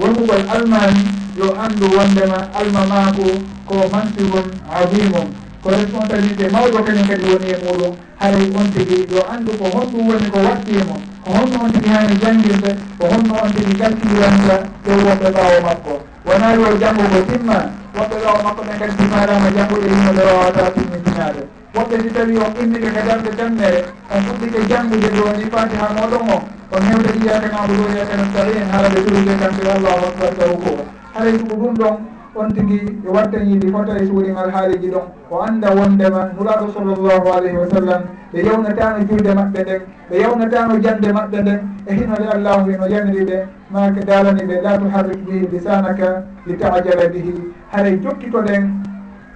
[0.00, 1.02] Wonugol almani
[1.38, 3.24] yo andu wondema alma maako
[3.66, 5.26] ko mansibum adimum
[5.62, 7.94] ko responsabilité mawɗo kañum kadi woni e muɗum.
[8.20, 10.94] haray on tigi yo anndu ko honɗum woni ko wattimo
[11.24, 14.54] ko honno on tigi hani janngirɓe ko honno on tigi gacciranta
[14.84, 15.92] ɗow wonɓe ɓaawo makko.
[16.26, 17.58] Wona yo janngo ko timma
[17.96, 21.40] woɓɓe ɓaawo makko ɓe timarama janngoɗe yimɓe wawata timmitinade
[21.76, 23.80] woɓɓe si tawi on immike ka darde tammere
[24.14, 26.38] on fuɗɗike janngude joni fatiha moɗon o.
[26.74, 30.72] On hewde iyaka naɓudo yakana sahin haalaɓe ɗuride kamɓe allahu akbar taw ko.
[31.14, 31.94] Haray tuko ɗum ɗon
[32.38, 34.14] on tigi yo e watten yiide ko tawi so
[34.50, 35.06] haaliji ɗon.
[35.30, 39.80] O anda wondema nuraɗo sallllahu alayhi wa sallam ɓe yewnatano julde maɓɓe nden
[40.10, 44.78] ɓe yewnatano jande maɓɓe nden e hinode allahu hino yaniri ɓe maka dalani ɓe la
[44.78, 47.34] tuharrik bihi lisanaka li taajala bihi.
[47.72, 48.62] Haray jokkitoɗen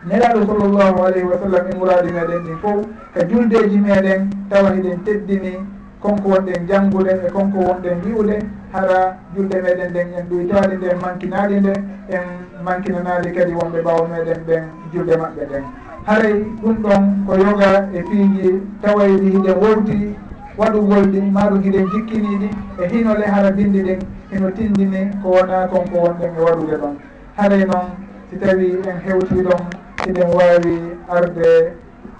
[0.08, 5.04] nelaɗo sallllahu alayhi wa sallam e muradi meɗen ɗin fof ka juldeji meɗen tawa hiɗen
[5.04, 5.58] teddini
[6.02, 8.36] konko wonɗen janngude e konko wonɗen yiwde
[8.72, 11.72] hara julde meɗen nden en ɗoytade nden mankinade nde
[12.08, 12.24] en
[12.64, 15.64] mankinanade kadi wonɓe ɓaawo meɗen ɓen julde maɓɓe ɗen
[16.06, 20.16] haray ɗum ɗon ko yoga e fiiji tawayɗi hiɗen wowti
[20.58, 22.48] waɗugol ɗi maɗum hiɗen jikkiniɗi
[22.82, 23.98] e hinole hara bindi ɗin
[24.30, 26.94] hino tindini ko wona konko wonɗen e waɗude ɗon.
[27.36, 27.86] Haray noon
[28.30, 29.62] si tawi en hewti ɗon
[30.06, 30.74] hiɗen wawi
[31.08, 31.72] arde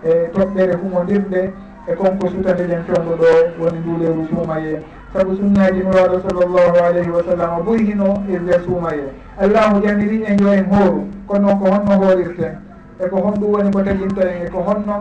[0.05, 1.53] e toɓɓere humodirde
[1.91, 3.29] e konko sutande ɗen congo ɗo
[3.61, 4.81] woni nduleru suumaye.
[5.13, 9.05] Saabu sunnaji nuraɗo sallllahu alayhi wa sallam ɓuri hino e nder suumaye.
[9.41, 12.55] Allahu jamiri e en yo en hooru kono noon ko honno hoorirten
[13.05, 14.97] eko honɗum woni ko taginta en eko honno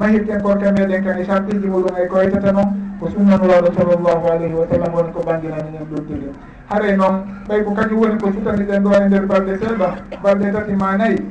[0.00, 2.68] mahirten korka meɗen kan e sartiji muɗum e ko waytata noon
[3.00, 6.28] ko sunna nuraɗo sallllahu alayhi wa sallam woni ko banginanen ɗuttiri
[6.66, 7.14] haray noon
[7.48, 9.88] ɓay ko kañum woni ko sutaniɗen ɗo e nder balɗe seeɗa
[10.22, 11.22] balɗe tati ma nayyi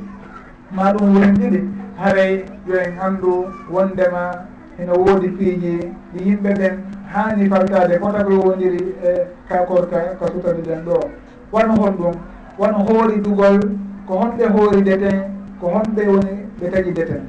[0.72, 1.84] ma ɗum woni ɗiɗi.
[1.94, 4.46] Haaray yo en anndu wondema
[4.78, 5.72] ene woodi piiñe
[6.12, 6.74] ɗi yimɓe ɓen
[7.12, 9.10] haani faltade fota ko wondiri e
[9.48, 10.96] kakorka ko sutaniɗen ɗo.
[11.52, 12.14] Won hon ɗum
[12.58, 13.58] won hoori dugol
[14.06, 15.18] ko honɓe hoori deten
[15.60, 17.22] ko honɓe woni ɓe tagi deten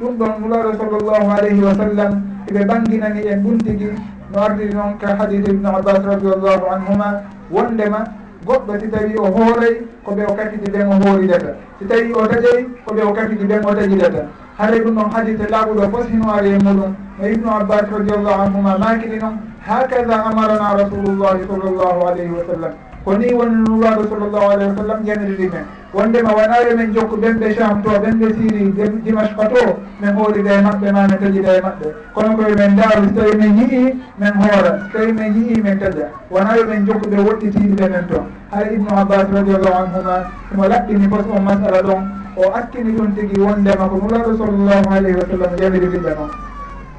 [0.00, 2.12] ɗum ɗon nulaɗo sallllahu alayhi wa sallam
[2.48, 3.88] eɓe ɓanginani en ɗum tigi
[4.32, 8.04] no ardiri noon ka hadis ibne abbas radiallahu anhuma wondema
[8.46, 9.74] goɗɗo si tawi o hooray
[10.04, 13.44] ko ɓe o kakkiti ɓen o hooridata si tawi o taƴay ko ɓe o kakkiti
[13.44, 14.22] ɓen o taƴidata
[14.58, 16.94] haray ɗum noon hadite laaɓuɗo fos hino ari e muɗum.
[17.18, 19.36] No ibnu abbas radiallahu anhuma makili noon
[19.66, 22.72] hakada amarana rasulullahi sall llahu alayhi wa sallam.
[23.04, 25.64] Ko ni woni nulaɗo sallllahu alayhi wa sallam janirɗi men
[25.94, 28.72] wondema wonare min jokkuɗen ɓe cham to ɓen ɓe syrie
[29.04, 31.86] dimashqa to min hoorida e maɓɓe ma min taƴida e maɓɓe.
[32.14, 35.78] Kono koye min daaru so tawi min yii min hoora so tawi min yii min
[35.78, 40.14] taƴa wonayo min jokkuɓe woɗɗitiɗiɓe men toon hay ibnu abbas radiallahu anhuma
[40.52, 42.02] omo laɓɓini pos on masala ɗon
[42.36, 46.30] o akkini ɗum tigui wondema ko nulaɗo sallllahu alayhi wa sallam jamiri ɓiɓɓe noon.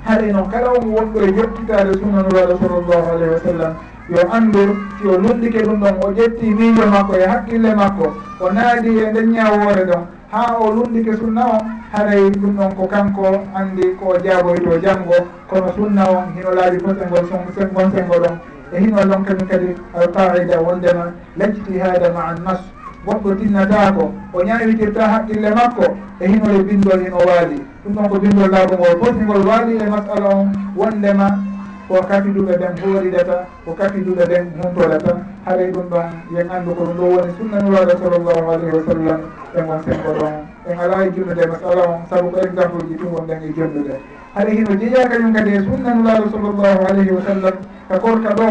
[0.05, 3.73] Haɗay noon kala on wonɗo e yettitade sunna nuraɗo sallllahu alayhi wa sallam.
[4.09, 8.51] yo anndu si o lullike ɗum ɗon o ƴetti miijo makko e haqqille makko o
[8.51, 11.61] naadi e nden ñawoore ɗon ha o lullike sunna on
[11.93, 13.25] haray ɗum ɗon ko kanko
[13.55, 15.15] anndi ko jaaboyto janngo
[15.49, 17.25] kono sunna on hino laaɓi fosengol
[17.73, 18.37] gon sengo ɗon
[18.73, 22.59] e hino ɗon kadi kadi alqaida wondema lajtihada ma an nas.
[23.05, 27.61] Goɗɗo tinnatako o ñawitirta haqqille makko e hinole bindol hino waali.
[27.85, 31.52] Ɗum ɗon ko bindol laabugol fof hingol waali e masala on wondema
[31.93, 33.35] ko kakiduɗo ɗen hooriɗata
[33.65, 35.13] ko kakiduɗo ɗen humtorata
[35.45, 39.19] haray ɗum ɗon yen anndu ko ɗum ɗo woni sunnanuraɗo sallllahu alayhi wa sallam
[39.57, 40.33] egon sengo ɗon.
[40.65, 43.93] En ala e, e junnude masala on saabu ko exemple ji tun gonɗen e jonnude
[44.33, 47.55] haɗa hino jeeya kañum kadi e sunnanuraɗo sallllahu alayhi wa sallam
[47.87, 48.49] ka korka ɗo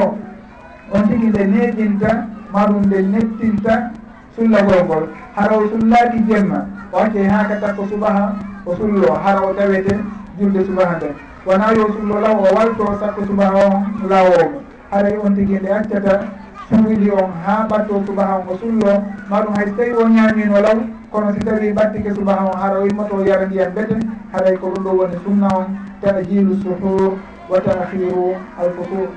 [0.94, 2.10] on tigi nde neeƴinta
[2.54, 3.90] maɗum nde nettinta
[4.38, 5.04] sullagol ngol.
[5.34, 6.62] Hara o sullaaki jemma
[6.92, 9.98] o acce haa ka takko subaha o sullo hara o tawete
[10.38, 15.34] julde subaha nden wona yo sullo law o walto sakko subaha on lawomo haray on
[15.34, 16.22] tigui nde accata
[16.70, 18.92] suuɗi on ha ɓatto subaha on o sullo
[19.30, 20.78] maɗum hay so tawi o ñamino law
[21.10, 23.96] kono si tawi ɓattike subaha on hara immoto yara ndiyam bete
[24.32, 25.66] haray ko ɗum ɗo woni sunna on.
[26.02, 27.18] Tajilu suhur
[27.48, 29.08] wa tahiru alfutur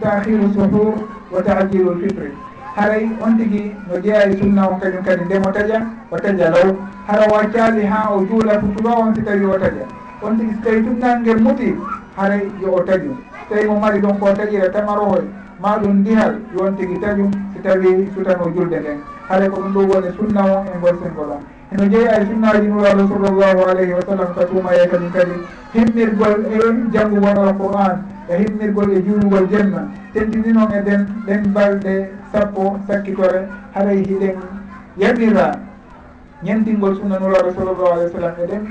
[0.00, 0.94] tahiru suhur
[1.32, 2.30] wa tajilu lfitre
[2.76, 6.74] haray on tigui no jeeya e sunna on kañum kadi ndemo taƴa o taƴa law.
[7.06, 9.99] Hara o accali ha o juula futuba on si tawi o taƴa.
[10.22, 11.74] on tigi so tawi tumnangel muti
[12.16, 13.16] haray yo o taƴum
[13.48, 15.24] tawi mo mari ɗon ko taƴira tamarohoy
[15.60, 19.00] ma ɗum ndihal yon tigi taƴum so tawi sutano julde nden.
[19.28, 21.42] Haray ko ɗum ɗo woni sunna o e ngol sengolam
[21.72, 25.36] eno jeeyi ay sunnaji nuraɗo sallllahu alayhi wa sallam ka tuumaye kañum kadi
[25.72, 26.58] himmirgol e
[26.92, 34.02] janngugol alqouran e himmirgol e juulugol jenna tentini noon eɗen ɗen balɗe sappo sakkitore haray
[34.02, 34.36] hiɗen
[34.98, 35.60] yaɓira
[36.42, 38.62] ñentingol sunna nuraɗo sallllahu alayhi wa sallam e ɗen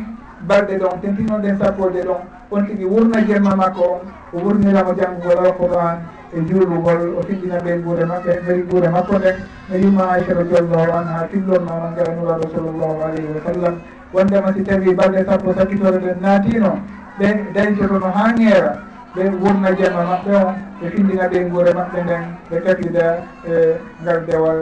[0.50, 2.22] balɗe ɗon tentinonɗen sappode ɗon
[2.52, 4.02] on tigui wurna jemma makko on
[4.34, 5.97] o wurniramo janggugol alqouran
[6.34, 9.36] e juulugol o fiɗɗina ɓe guure makko e guure makko nden
[9.70, 13.76] no yumma aichata diallahu anha tillorno on gara nuraɗo sallllahu alayhi wa sallam.
[14.14, 16.80] Wondema si tawi balɗe sappo sakkitore ɗen naatino
[17.20, 18.72] ɓe dañcotono ha ŋeera
[19.16, 23.06] ɓe wurna jemma maɓɓe on ɓe findina ɓe guure maɓɓe nden ɓe taklida
[23.45, 23.54] e
[24.02, 24.60] ngal dewal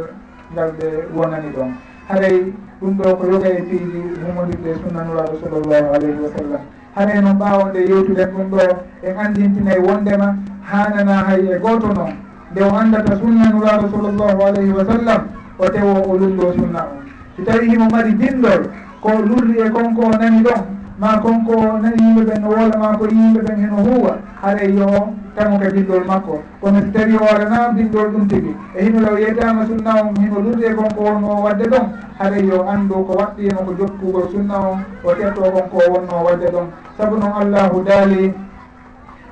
[0.54, 1.72] ngal ɓe wonani ɗon.
[2.10, 6.62] Haray ɗum ɗo ko yoga e piiji humodirde sunnanuraɗo sallllahu alayhi wa sallam.
[6.96, 8.60] Hara noon ɓawonde yewtuden ɗum ɗo
[9.04, 12.14] en andintinayi wondema hanana hay e goto noon.
[12.52, 15.22] Nde o andata sunnanuraɗo sallllahu alayhi wa sallam
[15.60, 17.02] o tewo o lullo sunna o.
[17.38, 18.70] So tawi himo mari bindol
[19.02, 20.62] ko lurri e konko o nani ɗon
[21.00, 25.14] ma konko nani yimɓe ɓen no woola ma ko yimɓe ɓen heno huwa haray yo
[25.38, 26.42] kanko e bindol makko.
[26.62, 28.56] Kono si tawi hoore ma bindol ɗum tigi.
[28.74, 31.86] E hino law yettama sunna on hino lurde konko wonno wadde ɗon
[32.18, 36.48] haray yo anndu ko waɗɗino e ko jokkugol sunna on o ƴetto konko wonno wadde
[36.50, 36.68] ɗon.
[36.98, 38.34] Saabu noon allahu daali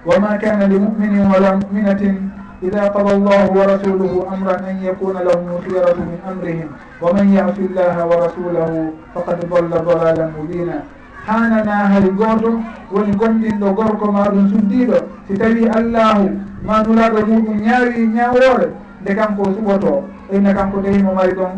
[0.05, 2.29] wama kana li muminin wala muminatin
[2.61, 6.69] ida qada allahu wa rasuluhu amran an yakuna lahum lkhiyaratu min amrihim
[7.01, 10.85] wa man yasi llaha wa rasulahu faqad dalla dalalan mubina.
[11.27, 12.61] hanana hay goto
[12.91, 14.97] woni gonɗinɗo gorko maɗum suddiɗo
[15.27, 16.29] si tawi allahu
[16.65, 18.67] manulaɗo muɗum ñaawi ñawore
[19.01, 21.51] nde kanko suɓoto ɓeyna kanko tawimo mari ɗon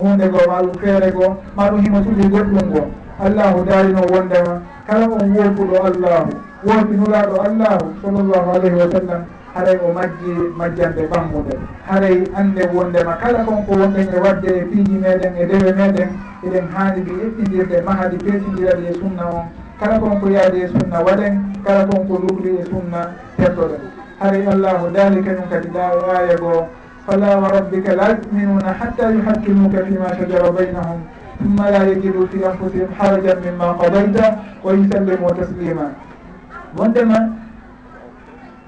[0.00, 2.82] hunde go maɗum feere go maɗum himo suuɗi goɗɗum go
[3.24, 6.30] allahu darino wondema kala on wofuɗo allahu
[6.64, 9.22] wofinuraɗo allahu sallllahu alayhi wa sallam.
[9.54, 11.54] haray o majji majjande ɓammude
[11.86, 16.08] haray ande wondema kala konko wonɗen e wadde e piiji meɗen e dewe meɗen
[16.46, 19.44] eɗen haani ɓe eɓɓidirde mahadi peetidirade e sunna on.
[19.80, 21.34] Kala konko yaadi e sunna waɗen
[21.64, 23.82] kala konko lugri e sunna teddoɗen
[24.20, 26.68] haray allahu daali kañum kadi ɗa e aya goo.
[27.06, 31.00] Fala wa rabbika la yuminuna hatta yuhakkimuka fima shajara baynahum
[31.40, 35.90] thumma la yajidu fi anfusihim harajan mimma qadayta wa yusallimu taslima
[36.76, 37.39] wondema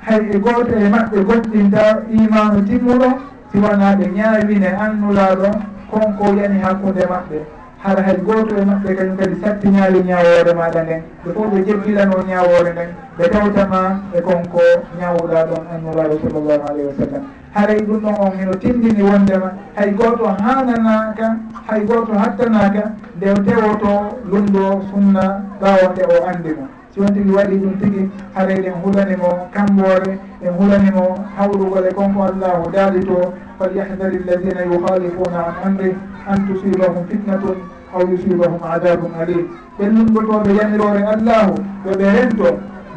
[0.07, 3.09] hay e gooto e maɓɓe goɗɗinta imanu timmuɗo
[3.53, 5.48] siwana ɓe ñaawine annulaɗo
[5.90, 7.38] konko yani hakkude maɓɓe.
[7.82, 11.03] Hara hay gooto e maɓɓe kañum kadi sattinaali ñawore maɗa nden.
[11.24, 12.90] Ɓe fof ɓe jebbilano ñawore nden.
[13.18, 13.80] Ɓe tawtama
[14.16, 14.61] e konko
[14.98, 17.22] ñawuɗa ɗon annulaɗo sallllahu alayhi wa sallam.
[17.55, 21.36] Haray e ɗum ɗon on hino tindini wondema hay gooto hananaka
[21.68, 25.24] hay gooto hattanaka nde tewoto lundo sunna
[25.61, 30.53] ɓawonde o anndi mum si on tigui waɗi ɗum tigui haara ɗen hulanimo kambore en
[30.59, 35.97] hulanimo hawrugol e konko allahu daali to falyahdari alladina yukhalifuna an amri
[36.28, 37.57] an tusibahum fitnatun
[37.95, 41.55] aw yusibahum adabum alim ɓellungol toon ɓe allahu
[41.86, 42.49] yoɓe rento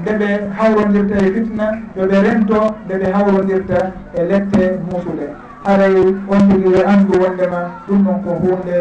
[0.01, 0.27] ndeɓe
[0.57, 1.65] hawrodirta e fitna
[1.95, 3.77] yoɓe rento ndeɓe hawrodirta
[4.13, 5.27] e lette musuɗe
[5.63, 5.95] haray
[6.27, 8.75] on tigui yo andu wondema ɗum noon ko hunde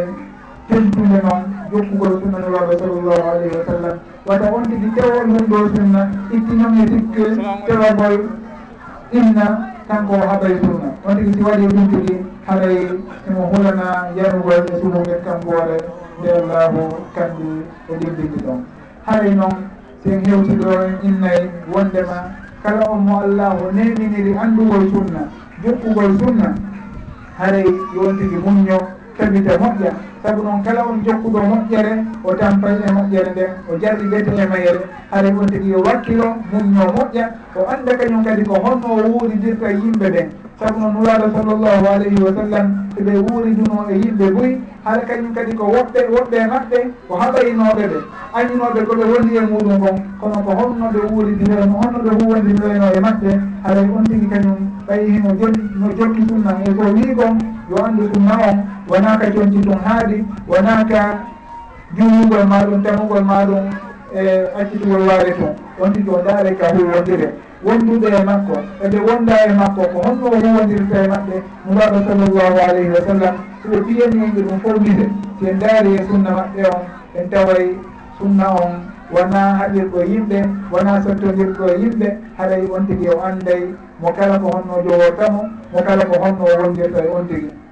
[0.68, 3.98] teltude noon jokkugol sunnanuraɓe sallllahu alayhi wa sallam.
[4.26, 7.24] wata wontidi tewol mum ɗo sunna ittinomi sikke
[7.66, 8.20] tewagol
[9.12, 9.46] inna
[9.88, 10.88] kanko haɓay sunna.
[11.06, 12.14] On tigi si waɗi ɗum tigi
[12.46, 12.76] haray
[13.28, 15.76] emo hulana yarugol e sumuɓen kamɓoore
[16.18, 16.80] nde allahu
[17.14, 17.46] kandi
[17.90, 18.60] e ɗimɗiɗi ɗon.
[19.06, 19.56] Haray noon
[20.02, 22.18] sen hewti ɗo en innayi wondema
[22.62, 25.20] kala on mo allahu neminiri andugol e sunna
[25.62, 26.54] jokkugol sunna
[27.38, 27.64] haray
[27.94, 28.78] yon tigi muñño
[29.18, 30.13] tabita moƴƴa.
[30.24, 31.92] saabu noon kala on jokkuɗo moƴƴere
[32.24, 34.80] o tampay e moƴƴere nden o jarɗi ɓete e mayere.
[35.10, 37.24] Haray on tigui yo wakkilo mum moƴƴa
[37.56, 42.22] o anda kañum kadi ko holno wuuridirta e yimɓe ɓen saabu noon nuraɗo sallllahu alayhi
[42.24, 42.66] wa sallam
[42.96, 47.98] eɓe wuuriduno e yimɓe boyi haɗa kañum kadi ko woɓɓe woɓɓe maɓɓe ko haɓaynoɓe ɓe.
[48.32, 53.00] Anndinoɓe koɓe woni e muɗum kon kono ko honno ɓe wuuridireno honno ɓe huwondireno e
[53.00, 53.30] maɓɓe.
[53.64, 54.56] Haɗay on tigui kañum
[54.88, 56.50] ɓayi no joni no jokki sunna.
[56.64, 57.36] E ko wi kon
[57.70, 58.56] yo anndu sunna on
[58.88, 61.18] wonaa ka conci tun haadi haali wonaka
[62.30, 63.70] ka maɗum tamugol maɗum
[64.14, 67.34] e accitugol waare tun wonti ɗo daare ka hu wondire
[67.64, 68.54] wondude e makko
[68.84, 73.76] eɓe wonda e makko ko honno huwondirta e maɓɓe muraɗo sallllahu alayhi wa sallam soɓe
[73.86, 76.82] piyaniɓe ɗum formide si en daari e sunna maɓɓe on
[77.18, 77.78] en taway
[78.18, 78.72] sunna on
[79.10, 80.38] wona haɗirɗo yimɓe
[80.72, 85.42] wona sottodirɗo yimɓe haɗay on tigi o anday mo kala ko honno jowortamo
[85.72, 87.63] mo kala ko honno wondirta e on tigi.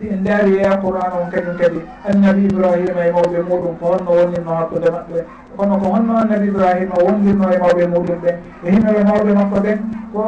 [0.00, 1.80] ine ndaari e alqouran on kañum kadi.
[2.08, 5.18] Annabi ibrahima e mawɓe muɗum ko honno wonnirno hakkude maɓɓe.
[5.56, 9.78] Kono ko honno annabi ibrahima wonnirno e mawɓe muɗum ɓen e himɓe mawɓe makko ɓen
[10.12, 10.22] ko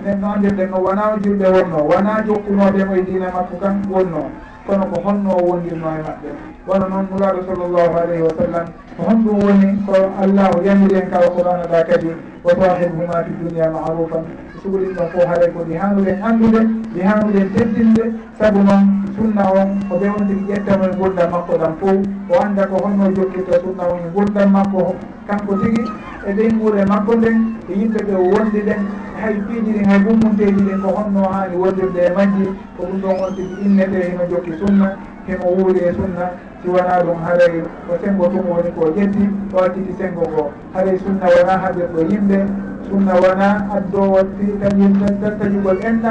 [0.00, 4.22] nden noon ndirɗen no wona julɓe wonno wona jokkunoɓemo e diina makko kan wonno
[4.66, 6.30] kono ko honno wondirno e maɓɓe.
[6.68, 11.16] Wono noon nulaaɗo sallllahu alayhi wa sallam ko honɗum woni ko allahu yamiri en ka
[11.24, 12.10] alqouran ɗa kadi
[12.44, 14.24] wa sahibhuma fi dunia marufan
[14.62, 16.60] sugulinɗon fof haaray ko ɗi hannuɗen anndude
[16.94, 18.04] ɗi hannuɗen teddinde.
[18.38, 18.82] Saabu noon
[19.16, 21.96] sunna on ko ɓe on tigi ƴettamo e gurdam makko ɗam fof
[22.30, 24.94] o anda ko holno jokkirta sunna on e gurdam makko
[25.26, 25.82] kanko tigi
[26.26, 27.36] e ɓen guure makko nden
[27.68, 28.80] e yimɓe ɓe wondi ɗen
[29.20, 32.44] hay piiji ɗin hay gummunteji ɗin ko honno hani wondirde e majji.
[32.76, 34.96] Ko ɗum ɗon on tigi inne ɗe hino jokki sunna
[35.26, 36.24] himo wuuri e sunna.
[36.62, 40.50] si wona ɗum haray ko sengo tum woni ko ƴeddi o acciti sengo ngo.
[40.74, 42.38] Haray sunna wona haɓirɗo yimɓe
[42.88, 44.46] sunna wona addowol fi
[45.38, 46.02] taƴugol en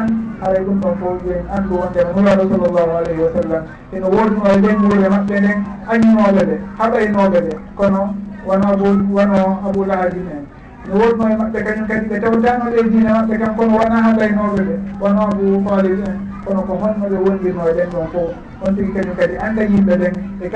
[0.42, 3.64] haray ɗum ɗon fof en anndu wonde nuraɗo sallllahu alayhi wa sallam.
[3.94, 5.60] Ene wodno e leñguure maɓɓe nden
[5.92, 7.54] añinoɓe ɓe haɓaynoɓe ɓe.
[7.76, 8.02] Kono
[8.48, 10.44] wono abou wono abou lahadim en
[10.88, 14.10] mi wonno e maɓɓe kañum kadi ɓe tewtano ɗe diine maɓɓe kam kono wona ha
[14.20, 14.76] laynoɓe ɓe.
[15.02, 16.16] Wono ɓe talib en
[16.46, 18.30] kono ko honnoɓe wondirno e ɗen ɗon fof
[18.64, 20.14] on tigui kañum kadi anda yimɓe ɓen.
[20.42, 20.50] E